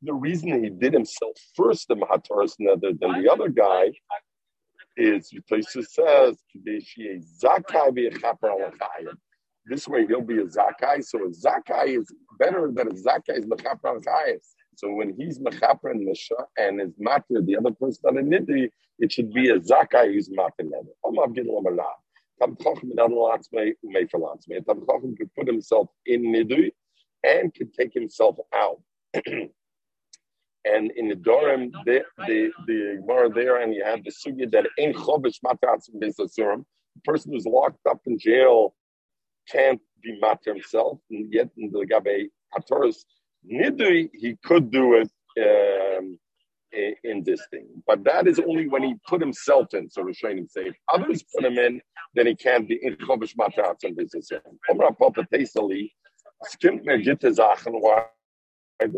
[0.03, 3.93] The reason he did himself first, the Mahataras, rather than the other guy,
[4.97, 5.45] is it
[5.89, 6.37] says,
[9.69, 11.05] this way he'll be a Zakai.
[11.05, 14.01] So a Zakai is better than a Zakai is Mechaper
[14.77, 18.69] so when he's mechaper and misha and is matir the other person on a nidri,
[18.99, 20.71] it should be a zakai who's matir.
[21.05, 21.95] Amav gidol amallah.
[22.39, 24.65] Tam chochem in adol atzmei umei falatzmei.
[24.67, 26.71] Tam chochem could put himself in nidri
[27.25, 28.83] and could take himself out.
[30.75, 34.67] and in the Dorim, the the the Gemara there, and you have the sugya that
[34.79, 38.75] in chovish matatzim bezasurim, the person who's locked up in jail
[39.51, 43.05] can't be matir himself, and yet in the Gabe Hatoras
[43.51, 46.19] Nidri, he could do it um,
[47.05, 49.89] in this thing, but that is only when he put himself in.
[49.89, 51.81] So Rishonim say, if others put him in,
[52.15, 54.31] then he can't be in Chovish Matat and business.
[54.71, 55.93] Omra Papa Tesali,
[56.45, 58.07] skimp me gitte Sachen, why
[58.83, 58.89] I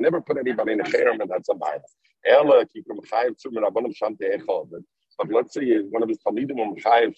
[0.00, 1.96] never put anybody in a cherem, and that's a bias.
[2.26, 4.70] Ella kikum chayiv tzum rabbanim shanti echad.
[5.18, 7.14] But let's say one of his talmidim um chayiv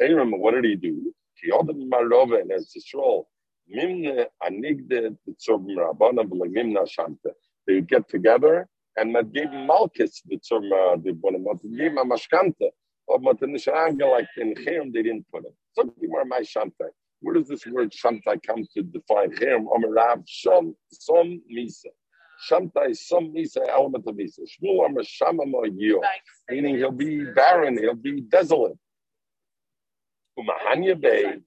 [0.00, 1.14] cherem, what did he do?
[1.34, 3.24] He ordered marove and it's Yisrael.
[3.74, 7.32] Mimne anigde tzom rabbanim v'lemimna shanta.
[7.66, 10.70] They get together and man gave malchus the tzom
[11.04, 11.44] the bonim.
[11.44, 12.70] Man gave a mashkanta.
[13.08, 15.54] But man in the like in Cherem they didn't put it.
[15.74, 16.86] Something more my shanta.
[17.32, 19.64] Where does this word shanta come to define Cherem?
[19.64, 21.86] Amarav shom som misa.
[22.42, 24.40] Shanta is some misa element of misa.
[24.40, 25.44] Shmuel amar shama
[26.50, 28.76] meaning he'll be barren, he'll be desolate.
[30.38, 31.38] Umahanya Bay,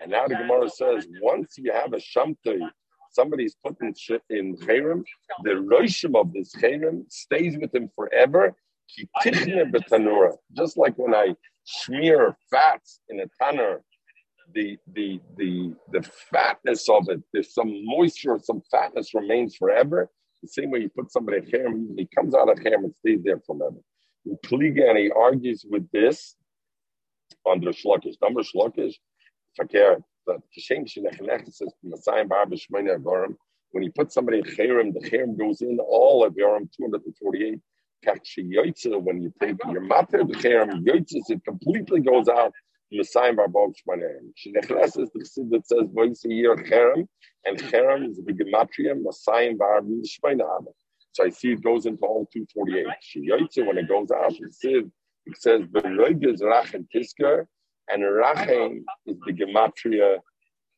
[0.00, 2.66] and now the Gemara says once you have a shamtay,
[3.12, 3.92] somebody's put in
[4.30, 5.04] in chayrim,
[5.42, 8.56] the roshim of this chayrim stays with him forever.
[10.56, 13.82] Just like when I smear fats in a tanner,
[14.52, 20.10] the the the the fatness of it, there's some moisture, some fatness remains forever.
[20.42, 23.22] The same way you put somebody in chayrim, he comes out of chayrim and stays
[23.24, 23.78] there forever.
[24.26, 26.36] And he argues with this
[27.50, 28.16] under Shlokish.
[28.22, 28.94] Number Shlokish,
[29.60, 30.02] verkehrt.
[30.26, 33.36] That Kishem Shinech says Messiah Barba Shmona Gorim.
[33.72, 37.60] When you put somebody in Cherem, the Cherem goes in all of Yoram 248.
[39.02, 42.52] When you take your matter, the Yoitzes, it completely goes out.
[42.96, 44.08] Messiah Barba Shmona.
[44.38, 47.06] Shinech is the Sid that says once a year Cherem,
[47.44, 50.64] and Cherem is the Gematria Messiah Barba Shmona.
[51.12, 52.86] So I see it goes into all 248.
[53.00, 54.90] She Shiyotze, when it goes out, the Sid
[55.26, 57.46] it says Beroig is Rachem Tisker,
[57.88, 60.18] and Rachem is the gematria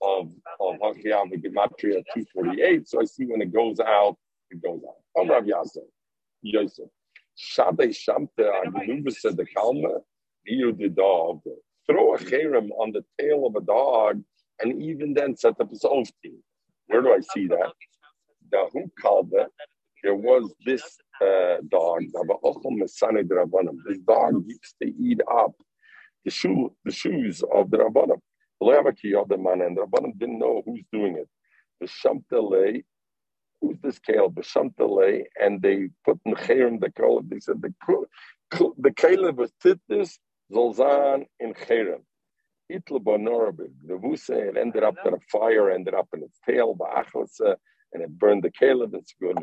[0.03, 2.89] of of Hachiam, the gematria 248.
[2.89, 4.17] So I see when it goes out,
[4.51, 5.21] it goes out.
[5.21, 5.87] Om Rav Yasser,
[6.43, 6.89] Yosef.
[7.37, 10.01] Shabei Shamte Agunuba said the Kalma,
[10.45, 11.41] you the dog.
[11.89, 14.23] Throw a cherem on the tail of a dog,
[14.61, 16.43] and even then set up his own team.
[16.89, 17.73] Where do I see that?
[18.51, 19.49] The who called it?
[20.03, 20.83] There was this
[21.23, 22.03] uh, dog.
[23.87, 25.53] This dog used to eat up
[26.25, 28.21] the shoe, the shoes of the rabbanim.
[28.61, 31.29] The man and the rabbanim didn't know who's doing it.
[31.81, 32.85] The shamtele,
[33.61, 34.31] who's this kale?
[34.31, 37.23] The shamtele, and they put in cherim the kol.
[37.27, 37.75] They said the
[38.79, 40.19] the kale was titnis
[40.53, 42.03] zolzan in cherim.
[42.71, 43.73] Itla bonorabig.
[43.87, 43.97] The
[44.49, 46.77] it ended up in a fire, ended up in its tail,
[47.93, 49.37] and it burned the caleb and good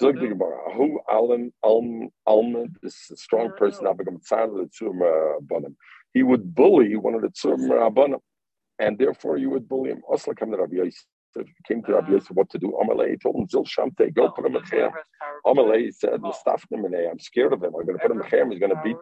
[0.00, 5.74] Zog the Gemara, who Alam Alm Alma, this strong person, Abagam Tzad, the Tzum Rabbanim.
[6.14, 8.20] he would bully one of the Tzum Rabbanim,
[8.78, 10.00] and therefore you would bully him.
[10.08, 11.04] Also, come to Rabbi Yosef.
[11.66, 12.76] Came to Rabbi Yosef what to do.
[12.82, 14.90] Amalei told him, Zil Shamte, go put him in Chem.
[15.46, 17.72] Amalei said, I'm scared of him.
[17.76, 18.50] I'm going to put him in Chem.
[18.50, 18.96] He's going to beat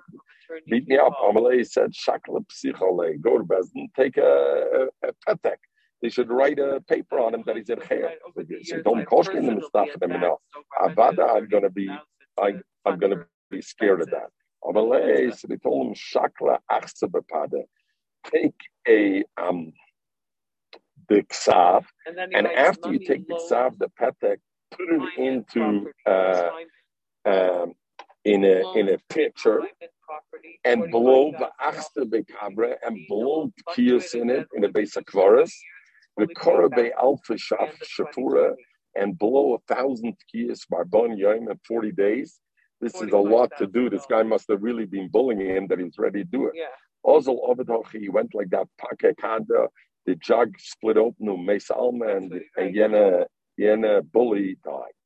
[0.69, 1.13] beat me up.
[1.23, 5.57] Amalei said, Shakla Psichole, go to Bezdin, take a, a, a petek
[6.03, 8.15] they should write a paper on him that he's in hair.
[8.65, 10.39] So don't caution him and stuff them enough.
[10.81, 11.91] Avada, I'm gonna be
[12.41, 14.31] I, I'm gonna be scared of that.
[15.37, 17.65] So they told him Shakla Achsabapada.
[18.25, 18.55] Take
[18.87, 19.73] a um
[21.09, 24.39] the ksav, and, and after you take the ksav, the patek,
[24.71, 26.51] put it into uh,
[27.25, 27.73] um,
[28.25, 29.63] in a in a pitcher
[30.65, 35.53] and blow the achsta bekabra and blow kiyos in it in the base of kvaris
[36.19, 38.55] the Korabe Alpha Shaf Shafura,
[38.97, 42.41] and blow a thousand tkiyas barbon yom in 40 days.
[42.81, 43.89] This is a lot to do.
[43.89, 46.55] This guy must have really been bullying him that he's ready to do it.
[46.57, 46.67] Yeah.
[47.03, 47.39] Also,
[47.93, 48.67] he went like that.
[48.81, 49.69] Pakekanda,
[50.09, 53.27] the jug split open, Mesa Alma, and, and Yena,
[53.61, 54.97] Yena bully died.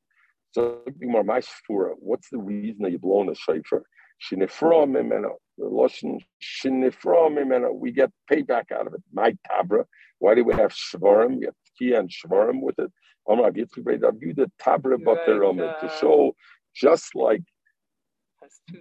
[0.51, 3.83] So, more my shura, what's the reason that you blown a shofar?
[4.23, 9.01] Shinifra mimena, the Lashon shinifra mimena, we get payback out of it.
[9.11, 9.85] My tabra,
[10.19, 11.39] why do we have shvarim?
[11.39, 12.89] We have kia and shvarim with it.
[13.27, 16.33] Amar Yitzchak you the tabra butter to show
[16.73, 17.41] just like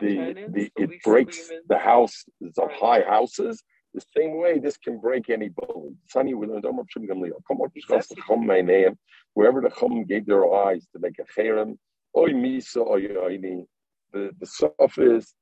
[0.01, 2.25] the the it breaks the house
[2.59, 3.63] of high houses.
[3.95, 5.97] The same way this can break any bone.
[6.09, 6.79] Sunny we learned Come
[7.61, 8.99] on, discuss the Chum my name.
[9.35, 11.77] Wherever the Chum gave their eyes to make a cherem,
[12.17, 13.09] oy misa oy.
[14.13, 15.35] The the stuff is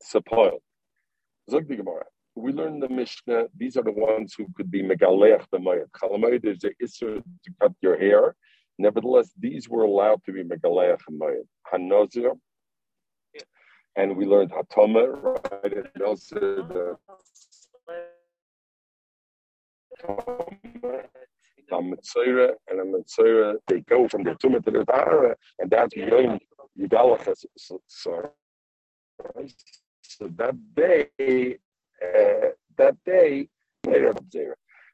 [0.00, 0.62] spoiled.
[1.50, 2.04] Zog the Gemara.
[2.34, 3.46] We learn the Mishnah.
[3.56, 5.90] These are the ones who could be megaleach b'mayit.
[6.00, 8.36] Chalamayit is the isser to cut your hair.
[8.78, 11.48] Nevertheless, these were allowed to be megaleach b'mayit.
[11.72, 12.38] Hanozir,
[13.98, 15.72] and we learned Hatoma, right?
[15.94, 16.96] And also the
[21.82, 26.38] Mitzvah and a Mitzvah, they go from the Tumah to the Tahara, and that's Yom
[26.78, 27.44] Yudalachas.
[27.56, 28.30] So,
[30.20, 31.58] that day,
[32.02, 33.48] uh, that day,
[33.86, 34.14] later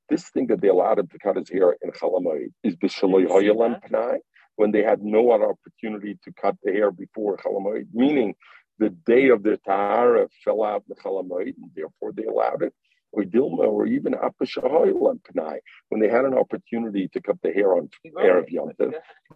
[0.09, 3.81] this thing that they allowed him to cut his hair in Chalamayid is B'Shaloi Hoyelam
[3.89, 4.19] Pnai,
[4.57, 8.35] when they had no other opportunity to cut the hair before Chalamayid, meaning
[8.79, 12.75] the day of the Tahara fell out the Chalamayid, and therefore they allowed it.
[13.13, 15.59] Or Dilma, or even Apashahoylam Pnai,
[15.89, 18.73] when they had an opportunity to cut the hair on hair of Yom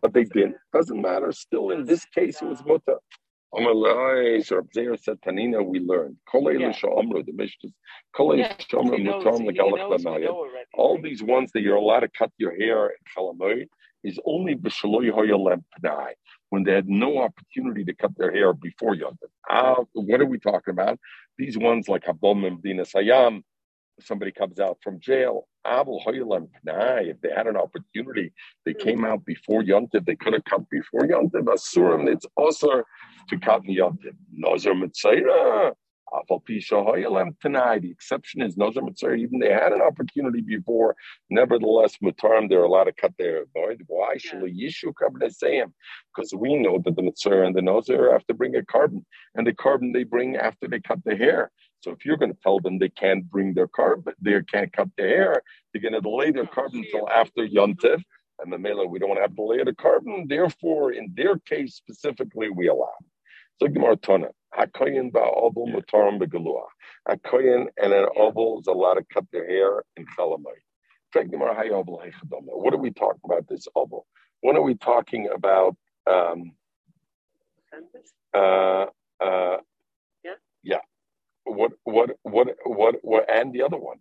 [0.03, 0.57] but they didn't.
[0.73, 1.31] Doesn't matter.
[1.31, 2.97] Still, in this case, it was muta.
[3.55, 6.17] Amalai, oh, so Rabzeir said, Tanina, we learned.
[7.25, 7.71] the Mishnah.
[10.75, 13.69] All these ones that you're allowed to cut your hair in Chalamoid
[14.05, 16.13] is only B'Shaloy Hoyalem Pnai
[16.51, 19.19] when they had no opportunity to cut their hair before Yom
[19.51, 20.99] uh, What are we talking about?
[21.37, 23.43] These ones like Habom and Dina Sayam,
[24.01, 25.47] somebody comes out from jail.
[25.67, 28.33] Abel Hoylam Pnai, if they had an opportunity,
[28.65, 31.45] they came out before Yontiv, they could have cut before Yontiv.
[31.45, 32.83] Asurim, it's also
[33.29, 34.15] to cut Yontiv.
[34.33, 35.75] Nazar Mitzayra.
[36.13, 40.97] The exception is Nazar Mitzayra, even they had an opportunity before.
[41.31, 43.83] Nevertheless, Mutarim, they're allowed to cut their void.
[43.87, 44.17] Why?
[44.17, 44.93] Yishu
[46.15, 49.47] Because we know that the Mitzayra and the Nazar have to bring a korban, and
[49.47, 51.51] the korban they bring after they cut the hair.
[51.81, 54.89] So if you're going to tell them they can't bring their korban, they can't cut
[54.97, 55.43] their hair,
[55.73, 58.03] they're going to delay their oh, korban until after Yontiv.
[58.41, 60.29] And the Mela, we don't want to have to delay the korban.
[60.29, 62.95] Therefore, in their case specifically, we allow.
[63.61, 66.67] So Gemara Tana, Hakoyin ba'obel mutarim begalua.
[67.09, 70.63] Hakoyin and an obel is allowed to cut their hair in chalamite.
[71.15, 74.03] What are we talking about this obel?
[74.41, 75.77] What are we talking about?
[76.07, 76.53] Um,
[78.35, 78.87] uh,
[79.21, 79.57] uh,
[80.25, 80.35] yeah.
[80.63, 80.79] yeah
[81.49, 83.99] what what what what what and the other one,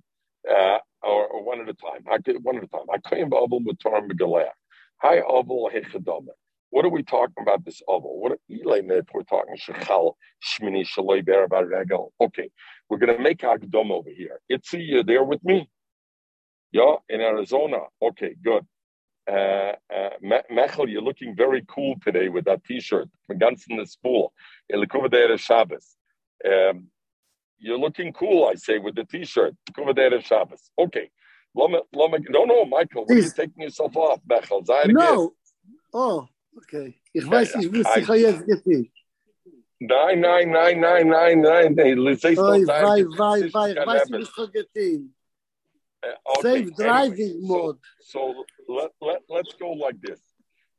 [0.50, 2.04] uh, or, or, one at a time.
[2.12, 2.86] I did one at a time.
[2.94, 4.50] I claim Abel Mutar Megaleh.
[4.98, 6.30] Hi Abel Hechadama.
[6.70, 8.20] What are we talking about this Abel?
[8.20, 12.14] What Elay we're talking Shechal Shmini Shaloi Berabar Regel.
[12.20, 12.50] Okay,
[12.90, 14.40] we're gonna make Agdom over here.
[14.52, 15.70] Itzi, you there with me?
[16.72, 17.78] Yeah, in Arizona.
[18.02, 18.66] Okay, good.
[19.30, 23.10] Uh, uh, Mechel, you're looking very cool today with that T-shirt.
[23.32, 24.32] Ganzen the spool.
[24.72, 25.96] Elikuvadera Shabbos.
[26.46, 26.88] Um,
[27.58, 29.56] you're looking cool, I say, with the T-shirt.
[30.24, 30.72] Shabbos.
[30.80, 31.10] Okay.
[31.56, 34.64] Lama, lama, no, no, Michael, what are you taking yourself off, Bechel?
[34.88, 35.34] No.
[35.94, 36.28] Oh,
[36.58, 37.00] okay.
[37.14, 38.92] Ich weiß nicht, wie sich jetzt geht.
[39.80, 42.18] Nein, nein, nein, nein, nein, nein.
[42.18, 43.76] Sei Oi, vai, vai, vai.
[43.86, 45.14] Weiß nicht, was getan.
[46.42, 47.80] Save driving mode.
[48.00, 50.22] So let, let, let's go like this.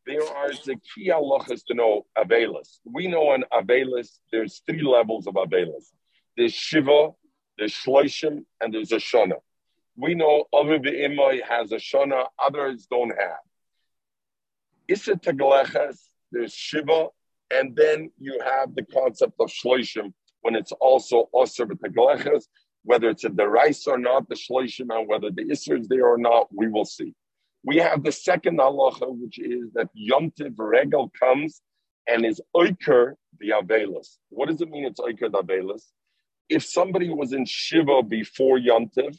[0.07, 2.81] There are the key halachas to know Avelis.
[2.85, 5.93] We know in Avelis, there's three levels of Avelis
[6.39, 7.11] there's Shiva,
[7.59, 9.39] there's Shloishim, and there's a Shana.
[9.97, 13.43] We know Aviv Imai has a Shana, others don't have.
[14.89, 15.99] Issa Tegaleches,
[16.33, 17.09] there's Shiva,
[17.51, 22.45] and then you have the concept of Shloishim when it's also Osir Tegaleches,
[22.85, 26.19] whether it's a Derais or not, the Shloishim, and whether the Issa is there or
[26.19, 27.15] not, we will see.
[27.65, 31.61] We have the second halacha, which is that Yom Tiv Regel comes
[32.07, 34.17] and is Oiker the Avelis.
[34.31, 35.83] What does it mean it's Oiker the Avelis?
[36.49, 39.19] if somebody was in Shiva before Yontiv,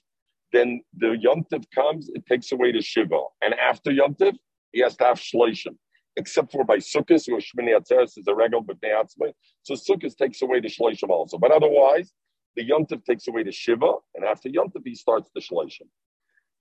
[0.51, 3.21] then the Yontiv comes, it takes away the Shiva.
[3.41, 4.35] And after Yontiv,
[4.71, 5.75] he has to have Shleishim.
[6.17, 10.59] Except for by Sukkot, where Shmini Atzeres is a regular B'nei So Sukkot takes away
[10.59, 11.37] the Shleishim also.
[11.37, 12.11] But otherwise,
[12.55, 15.87] the Yontiv takes away the Shiva, and after Yontiv, he starts the Shleishim.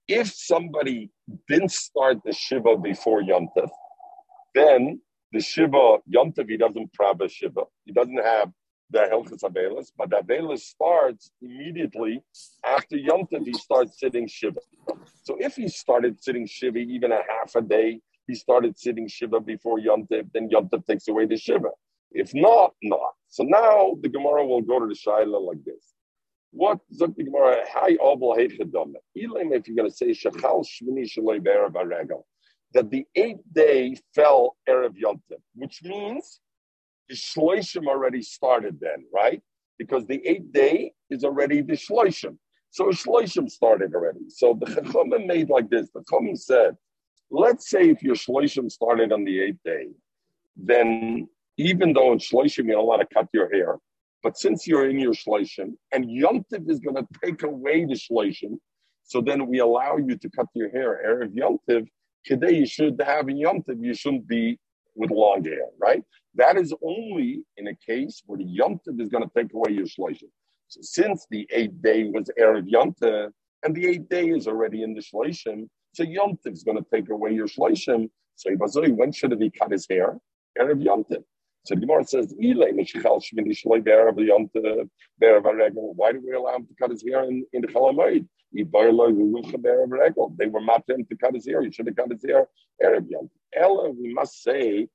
[0.08, 1.10] if somebody
[1.48, 3.68] didn't start the Shiva before Yom Tov,
[4.54, 5.00] then
[5.32, 6.90] the Shiva, Yom Tov, he doesn't
[7.20, 7.62] a Shiva.
[7.84, 8.50] He doesn't have
[8.90, 12.22] the Hilchas Avelis, but the Avelis starts immediately
[12.64, 14.60] after Yom Tov, he starts sitting Shiva.
[15.22, 19.40] So if he started sitting Shiva even a half a day, he started sitting Shiva
[19.40, 21.70] before Yom Tov, then Yom Tov takes away the Shiva.
[22.12, 23.14] If not, not.
[23.28, 25.94] So now the Gemara will go to the Shaila like this.
[26.50, 27.62] What Zok the Gemara?
[27.68, 31.06] Hi obel if you're going to say shmini
[32.74, 36.40] that the eighth day fell erev yontiv, which means
[37.08, 39.42] the shloishim already started then, right?
[39.78, 42.36] Because the eighth day is already the shloishim.
[42.70, 44.28] So shloishim started already.
[44.28, 45.88] So the chachamim made like this.
[45.94, 46.76] The chachamim said,
[47.30, 49.88] let's say if your shloishim started on the eighth day,
[50.56, 53.78] then even though in shloishim you're allowed to cut your hair,
[54.22, 58.58] but since you're in your shloshim and yomtiv is going to take away the shloshim,
[59.04, 61.86] so then we allow you to cut your hair erev yomtiv.
[62.24, 63.82] Today you should have in yomtiv.
[63.82, 64.58] you shouldn't be
[64.98, 66.04] with long hair, right?
[66.36, 69.86] That is only in a case where the Yom is going to take away your
[69.86, 70.30] shloshim.
[70.68, 72.94] So since the eighth day was erev Yom
[73.64, 77.10] and the eighth day is already in the shloshim, so Yom is going to take
[77.10, 78.10] away your shloshim.
[78.36, 80.18] So when should he cut his hair?
[80.60, 81.06] Erev Yom
[81.64, 82.52] so the Gemara says, Why
[86.12, 88.26] do we allow him to cut his hair in, in the Chalamayid?
[88.52, 88.88] They were
[90.88, 91.62] him to cut his hair.
[91.62, 92.48] He should have cut his hair
[92.82, 93.06] Erev
[93.54, 94.88] Ella, we must say,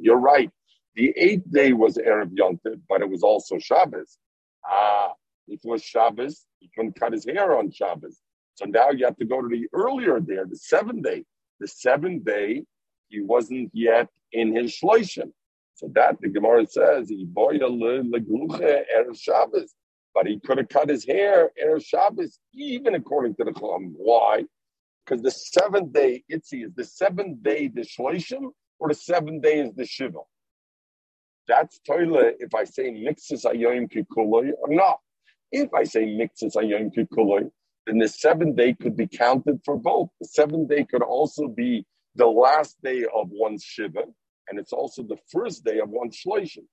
[0.00, 0.50] You're right.
[0.94, 4.18] The eighth day was Erev Yom but it was also Shabbos.
[4.64, 5.12] Ah,
[5.46, 8.20] it was Shabbos, he couldn't cut his hair on Shabbos.
[8.54, 11.24] So now you have to go to the earlier day, the seventh day.
[11.60, 12.64] The seventh day
[13.08, 15.32] he wasn't yet in his shloishim.
[15.74, 19.74] So that the Gemara says he erev Shabbos,
[20.16, 23.94] but he could have cut his hair erev Shabbos, even according to the Chum.
[23.98, 24.44] Why?
[25.04, 29.60] Because the seventh day itzi is the seventh day the shloishim, or the seventh day
[29.60, 30.20] is the shiva.
[31.46, 35.00] That's toilet if I say mixes ayoim kikuloi or not.
[35.52, 37.50] If I say mixes ayoim kikuloi,
[37.86, 40.08] then the seventh day could be counted for both.
[40.22, 41.84] The seventh day could also be
[42.16, 44.04] the last day of one's Shiva,
[44.48, 46.64] and it's also the first day of one's Shloishim.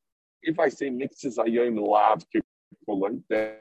[0.41, 2.23] If I say mixes ayoim lav
[3.29, 3.53] then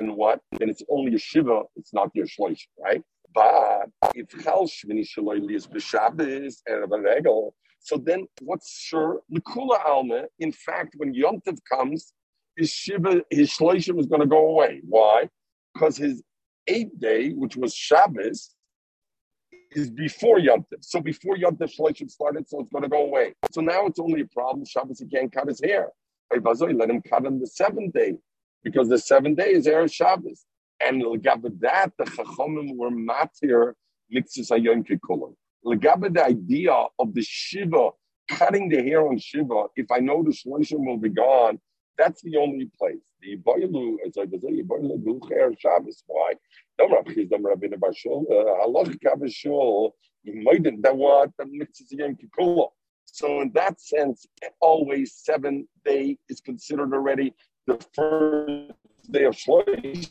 [0.00, 0.40] and what?
[0.58, 3.02] Then it's only a Shiva, it's not your Shloishim, right?
[3.34, 9.20] But if Chal Shmini Shaloili is B'Shabbos and a Regel, so then what's sure?
[9.32, 12.12] Likula Alma, in fact, when Yom Tov comes,
[12.56, 14.80] his Shiva, his Shloishim is going to go away.
[14.88, 15.28] Why?
[15.74, 16.22] Because his
[16.66, 18.54] eighth day, which was Shabbos,
[19.72, 20.82] is before Yom Tov.
[20.82, 23.34] So before Yom Tov Shloshim started, so it's going to go away.
[23.52, 24.64] So now it's only a problem.
[24.64, 25.90] Shabbos, he can't cut his hair.
[26.32, 28.16] Let him cut on the seventh day,
[28.62, 30.44] because the seventh day is Erev Shabbos.
[30.80, 33.74] And Legabe that, the Chachomim were matir
[34.10, 35.34] mixes ayom kikulim.
[35.64, 37.90] Legabe the idea of the Shiva,
[38.28, 41.58] cutting the hair on Shiva, if I know the Shloshim will be gone,
[41.98, 43.02] that's the only place.
[43.20, 46.02] The Boilu, as I was saying, Boilu Gulcher Shabbos.
[46.06, 46.32] Why?
[46.78, 49.90] Dom Rav Chizdam Rabbeinu Bashul, uh, Halach Kavashul,
[50.26, 52.68] Moiden Dawat, Mixes Yom Kikula.
[53.12, 54.26] So in that sense,
[54.60, 57.34] always seven day is considered already
[57.66, 60.10] the first day of Shlosh.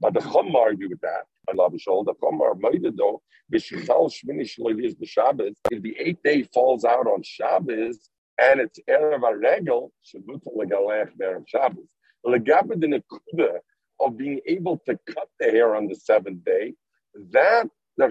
[0.00, 1.24] But the Chum argue with that.
[1.48, 2.12] I love the shoulder.
[2.20, 3.22] Chum made though.
[3.52, 5.54] B'shichal shmini shloilis b'Shabbos.
[5.70, 11.44] If the eighth day falls out on Shabbos and it's erev regel, shavuta legalech erev
[11.48, 11.88] Shabbos.
[12.24, 13.58] Legabe the nekuda
[14.00, 16.74] of being able to cut the hair on the seventh day.
[17.32, 17.68] That
[17.98, 18.06] So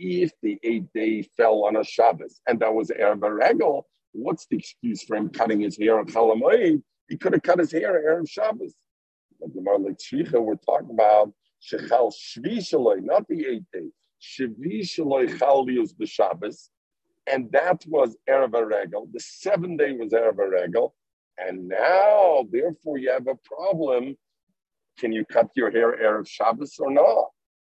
[0.00, 4.58] if the eighth day fell on a Shabbos and that was Erev Regel, what's the
[4.58, 6.80] excuse for him cutting his hair on Chalamoid?
[7.08, 8.74] He could have cut his hair Erev Shabbos.
[9.40, 13.88] But the Marlik Shricha, we're talking about Shechal Shvi Shaloi, not the eighth day.
[14.22, 16.70] Shvi Shaloi Chalius the Shabbos.
[17.26, 19.08] And that was Erev Regel.
[19.12, 20.94] The seventh day was Erev Regel.
[21.36, 24.16] And now, therefore, you have a problem.
[24.98, 27.26] Can you cut your hair Erev Shabbos or not?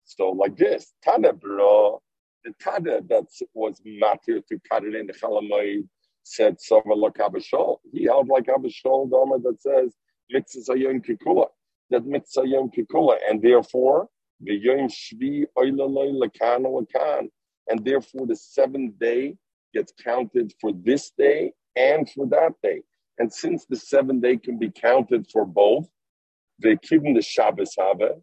[0.06, 2.02] So, like this, Tana bro,
[2.44, 5.88] the Tana that was matir to cut it in the Chalamayid
[6.24, 7.78] said Sava like Abishol.
[7.92, 9.94] He held like Abishol Doma that says
[10.30, 11.48] Mitzvah Kikula,
[11.90, 14.08] that Mitzvah Kikula, and therefore
[14.42, 17.30] the Yom Shvi Oilaloi Lakan Lakan,
[17.70, 19.36] and therefore the seventh day
[19.74, 22.82] gets counted for this day and for that day.
[23.18, 25.88] And since the seventh day can be counted for both,
[26.60, 28.16] the Kibn the Shabbos Hava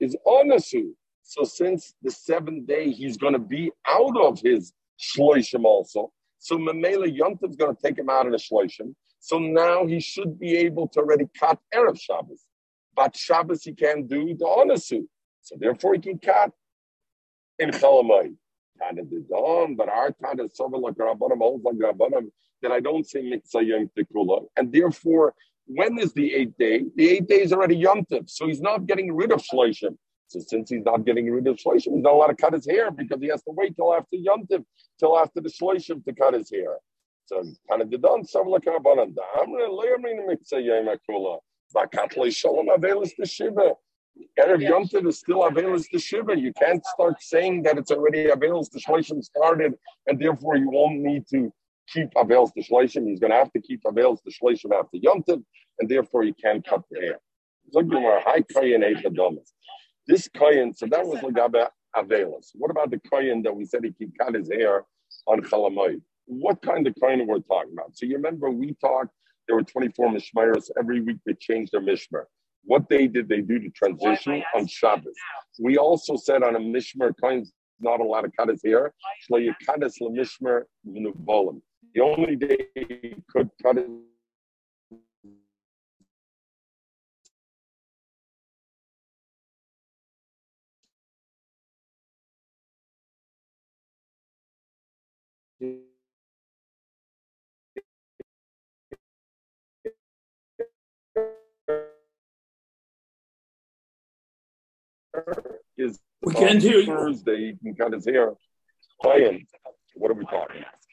[0.00, 0.90] is Onasu.
[1.22, 6.58] So since the seventh day he's going to be out of his Shloishim also, So
[6.58, 8.94] Mamela is going to take him out of the Shloshim.
[9.20, 12.44] So now he should be able to already cut Erev Shabbos.
[12.94, 15.06] But Shabbos he can't do the Onasu.
[15.42, 16.52] So therefore he can cut
[17.58, 18.34] in Chalamai.
[18.80, 22.30] Tana the dawn, but our Tana is like Rabbanim, holds like Rabbanim,
[22.62, 24.46] that I don't say Mitzvah Yom Tekula.
[24.56, 25.34] And therefore,
[25.66, 26.84] when is the eighth day?
[26.96, 29.96] The eighth day is already Yom Tov, so he's not getting rid of Shloshim.
[30.28, 32.90] So since he's not getting rid of Shloshim, he's not allowed to cut his hair
[32.90, 34.64] because he has to wait till after Yom Tov,
[34.98, 36.78] till after the Shloshim to cut his hair.
[37.26, 39.14] So kind of did on some like Rabbanan.
[39.38, 41.38] I'm going to Mitzvah Yom Tekula.
[41.74, 43.74] Bakatle Shalom Avelis the Shiva.
[44.38, 46.38] Erev Yom Tov is still Avelis the Shiva.
[46.38, 49.74] You can't start saying that it's already Avelis the Shloshim started,
[50.06, 51.52] and therefore you won't need to
[51.88, 53.08] keep Avelis the Shloshim.
[53.08, 55.42] He's going to have to keep Avelis the Shloshim after Yom Tov,
[55.80, 57.18] and therefore he can't cut the hair.
[60.06, 62.50] This kohen, so that was Lagabe Avelis.
[62.54, 64.84] What about the kohen that we said he could cut his hair
[65.26, 66.02] on Chalamoid?
[66.26, 67.96] What kind of kohen we're talking about?
[67.96, 69.10] So you remember we talked,
[69.48, 70.70] there were 24 mishmeres.
[70.78, 72.24] Every week they changed their mishmer.
[72.64, 75.14] What day did they do the transition on Shabbos?
[75.58, 78.92] We also said on a mishmer, Kohen's not allowed to cut his hair.
[81.94, 83.86] The only day he could cut his
[105.76, 107.52] is we can't hear Thursday.
[107.52, 108.32] He can cut his hair.
[109.02, 109.46] Playing.
[109.94, 110.41] What are we talking?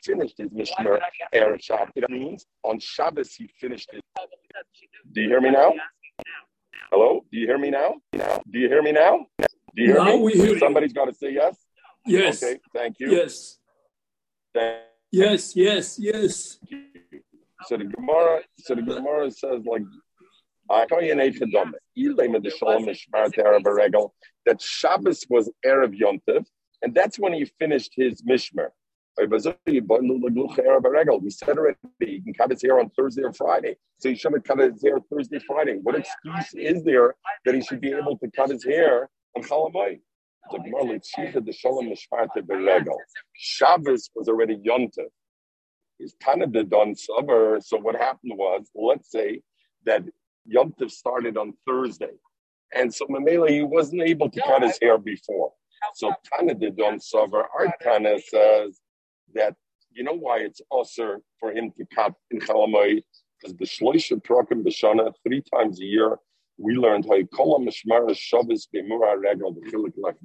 [0.04, 1.00] Finished his Mishnah
[1.34, 1.92] Erev Shabbos.
[1.96, 4.02] It means on Shabbos he finished it.
[5.12, 5.74] Do you hear me now?
[6.92, 7.26] Hello?
[7.32, 7.96] Do you hear me now?
[8.12, 9.26] Do you hear me now?
[9.40, 10.22] Do you hear now me?
[10.24, 11.58] We hear Somebody's got to say yes.
[12.06, 12.42] Yes.
[12.42, 12.60] Okay.
[12.74, 13.12] Thank you.
[13.12, 13.58] Yes.
[14.54, 15.56] Thank yes.
[15.56, 16.00] Yes.
[16.00, 16.60] Yes.
[17.66, 18.42] So the Gemara.
[18.58, 19.84] So the Gemara says like
[24.46, 26.46] that Shabbos was Erev Yontif,
[26.82, 28.70] and that's when he finished his Mishmer.
[29.20, 29.58] We said
[31.58, 33.76] already he can cut his hair on Thursday or Friday.
[33.98, 35.80] So have cut his hair Thursday, Friday.
[35.82, 37.16] What excuse is there
[37.46, 40.00] that he should be able to cut his hair on Chalamai?
[43.34, 45.10] Shabbos was already Yontif.
[46.02, 47.60] Of the done summer.
[47.62, 49.42] So what happened was, let's say
[49.86, 50.04] that
[50.46, 52.14] Yom Tov started on Thursday.
[52.74, 55.52] And so Mamela, he wasn't able to cut his hair before.
[55.96, 57.44] So Tana did on Sover.
[57.58, 58.80] Our Tana says
[59.36, 59.56] that,
[59.92, 63.04] you know why it's usher for him to cut in Chalamai?
[63.40, 66.18] Because the Shloisha Prokim B'Shana, three times a year,
[66.58, 70.18] we learned how Kola Mishmara Shabbos B'Mura Regal the B'Chilik Lech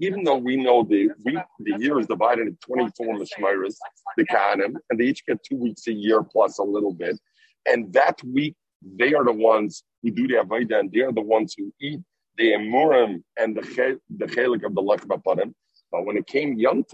[0.00, 3.76] even though we know the week, the year is divided into 24 mishmaras,
[4.16, 7.18] the kahanim, and they each get two weeks a year plus a little bit.
[7.66, 11.20] And that week they are the ones who do the Avodah, and they are the
[11.20, 12.00] ones who eat
[12.38, 15.52] the Emurim and the the Chelik of the Lechma Parim.
[15.92, 16.84] But when it came Yom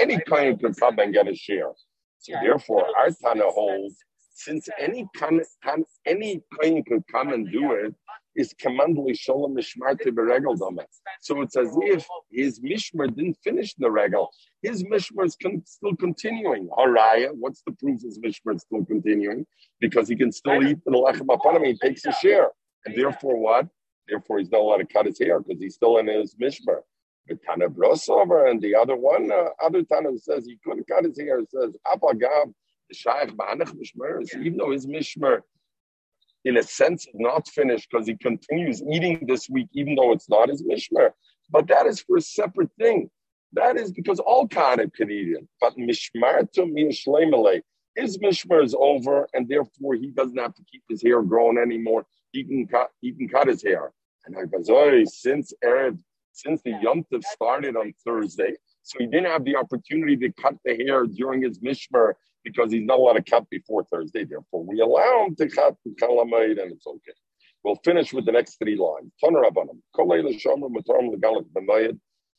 [0.00, 1.72] any kind could come and get a share.
[2.18, 3.96] So therefore, our Tana holds,
[4.32, 5.42] since any kind,
[6.06, 7.94] any kind could come and do it,
[8.34, 10.56] is commandly shalom mishmarte beregel
[11.20, 14.30] So it's as if his mishmar didn't finish the regal.
[14.62, 16.68] His mishmar is con- still continuing.
[16.68, 19.46] Haraya, what's the proof his mishmar is still continuing?
[19.80, 22.48] Because he can still eat the lechem apanim, he takes a share.
[22.84, 23.68] And therefore what?
[24.08, 26.80] Therefore he's not allowed to cut his hair because he's still in his mishmar.
[27.28, 31.18] The Tana Brosover and the other one, uh, other Tana says he couldn't cut his
[31.18, 32.52] hair, says Apagab,
[32.88, 35.40] the Shaykh Ba'anach Mishmar, even though his Mishmer,
[36.44, 40.28] in a sense, is not finished because he continues eating this week, even though it's
[40.28, 41.10] not his mishmer.
[41.50, 43.10] But that is for a separate thing.
[43.52, 45.44] That is because all Kahanim can eat it.
[45.60, 47.62] But mishmar to mishlemele,
[47.96, 52.06] his mishmer is over, and therefore he doesn't have to keep his hair growing anymore.
[52.30, 53.92] He can cut, he can cut his hair.
[54.26, 55.98] And I goes, since Erev,
[56.36, 60.54] since the Yom Tov started on Thursday, so he didn't have the opportunity to cut
[60.64, 62.12] the hair during his mishmer
[62.44, 64.24] because he's not allowed to cut before Thursday.
[64.24, 67.12] Therefore, we allow him to cut the Kalamayid and it's okay.
[67.64, 69.12] We'll finish with the next three lines.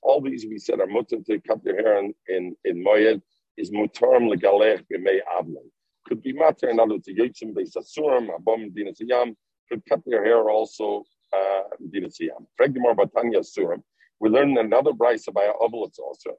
[0.04, 3.22] All these we said are mutter to cut their hair in, in, in Moyed
[3.58, 5.68] is mutarm legalech b'mei avlon.
[6.06, 9.36] Could be matter and other to yitzim beisasurim, abom dinasiyam,
[9.68, 11.64] could cut their hair also uh,
[11.94, 12.46] dinasiyam.
[12.60, 13.82] Fregdimar batanya surim.
[14.20, 16.36] We learned another brayse by Ovelitz also.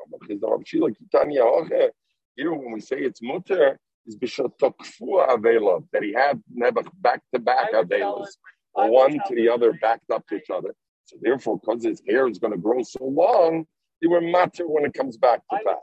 [2.37, 7.39] Here, when we say it's mutter, is b'shatokfu avela that he had never back to
[7.39, 8.27] back avelas,
[8.73, 10.75] one to the other, backed up to each other.
[11.05, 13.67] So therefore, because his hair is going to grow so long,
[14.01, 15.77] they were matter when it comes back to back.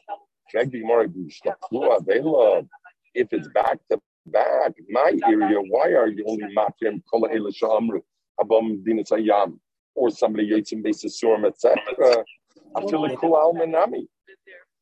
[3.13, 8.01] If it's back to back, my area, why are you only matim kol shamru
[8.39, 9.59] abam dinasayam
[9.93, 12.25] or somebody yitzim beisurim etc.
[12.75, 14.07] I feel like almanami.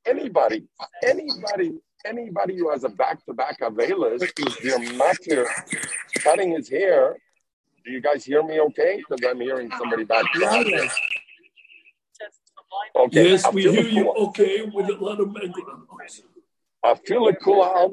[0.05, 0.65] Anybody,
[1.03, 5.47] anybody, anybody who has a back-to-back avelas is their matir
[6.23, 7.15] cutting his hair.
[7.85, 8.97] Do you guys hear me okay?
[8.97, 10.25] Because I'm hearing somebody back.
[12.95, 13.29] Okay.
[13.31, 16.21] Yes, we hear you okay with a lot of background noise.
[16.83, 17.91] I feel a kula al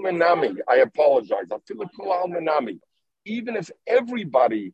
[0.68, 1.46] I apologize.
[1.52, 2.68] I feel a kula al
[3.24, 4.72] Even if everybody,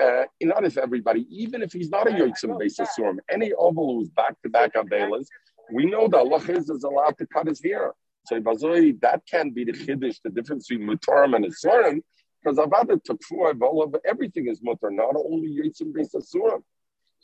[0.00, 4.10] uh, not if everybody, even if he's not a yotzim basis surim, any oval who's
[4.10, 5.28] back to back on Balas,
[5.72, 7.92] we know that Allah is, is allowed to cut his hair.
[8.26, 12.02] So that can be the chiddush, the difference between mutarim and surim,
[12.42, 16.62] because avada takfu everything is mutar, not only yotzim basis surim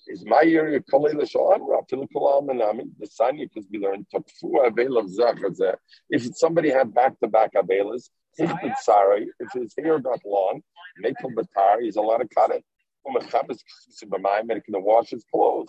[0.09, 2.85] is my area kolei l'shalom rafilu kol almanami.
[2.99, 5.77] The sanya can be learned takfu avelav zachazeh.
[6.11, 10.63] If somebody had back to back avelas, if it's sorry, if his hair got long,
[10.99, 11.81] make him batar.
[11.81, 12.65] He's allowed to cut it.
[13.07, 13.23] And
[14.53, 15.69] he can wash his clothes.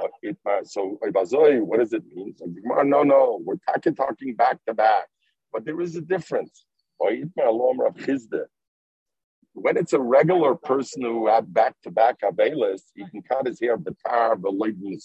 [0.00, 2.34] Uh, so, what does it mean?
[2.62, 5.08] No, no, we're talking, talking back to back.
[5.52, 6.66] But there is a difference
[9.54, 13.60] when it's a regular person who had back to back abelis, he can cut his
[13.60, 14.98] hair b'leidin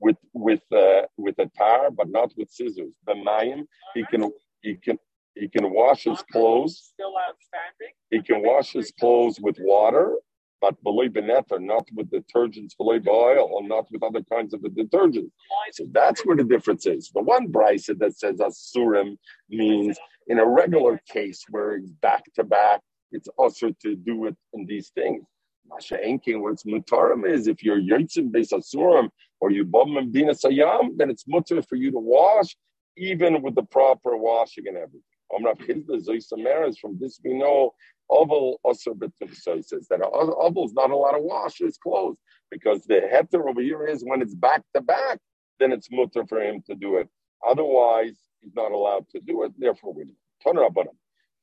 [0.00, 2.92] with with uh, with a tar, but not with scissors.
[3.06, 4.30] The mayim, he can
[4.62, 4.98] he can
[5.34, 6.92] he can wash his clothes.
[6.94, 7.94] Still outstanding.
[8.10, 10.16] He can wash his clothes with water,
[10.60, 15.30] but beloy benetter, not with detergents, believe oil, or not with other kinds of detergents.
[15.72, 17.10] So that's where the difference is.
[17.14, 19.16] The one brisa that says asurim
[19.48, 22.80] means in a regular case where he's back to back
[23.12, 25.24] it's also to do it in these things.
[25.66, 29.08] Masha Enkin, what's mutarim is if you're yotzim beis asurim
[29.40, 32.56] or you bom dina sayam, then it's mutar for you to wash,
[32.96, 35.02] even with the proper washing and everything.
[35.32, 37.74] Omrav Chizda Zoisameres, from this we know
[38.10, 38.96] oval also
[39.32, 42.16] says that oval is not a lot of wash his clothes
[42.50, 45.18] because the heter over here is when it's back to back,
[45.60, 47.08] then it's mutter for him to do it.
[47.46, 49.52] Otherwise, he's not allowed to do it.
[49.58, 50.04] Therefore, we
[50.42, 50.56] turn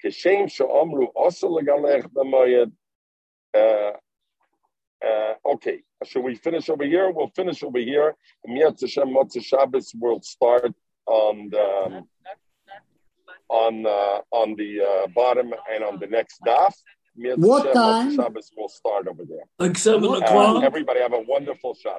[0.04, 0.48] it up on him.
[0.48, 2.72] Kishem she'omru also legalech.
[3.56, 3.91] Uh,
[5.06, 7.12] uh, okay, should we finish over here?
[7.12, 8.16] We'll finish over here.
[8.48, 10.74] Miyat Hashem Motzei Shabbos will start
[11.06, 12.04] on the
[13.50, 16.74] on uh, on the uh, bottom and on the next daf.
[17.18, 18.16] What time?
[18.16, 19.46] Shabbos will start over there.
[19.60, 20.64] Like seven o'clock.
[20.64, 21.93] everybody have a wonderful shot.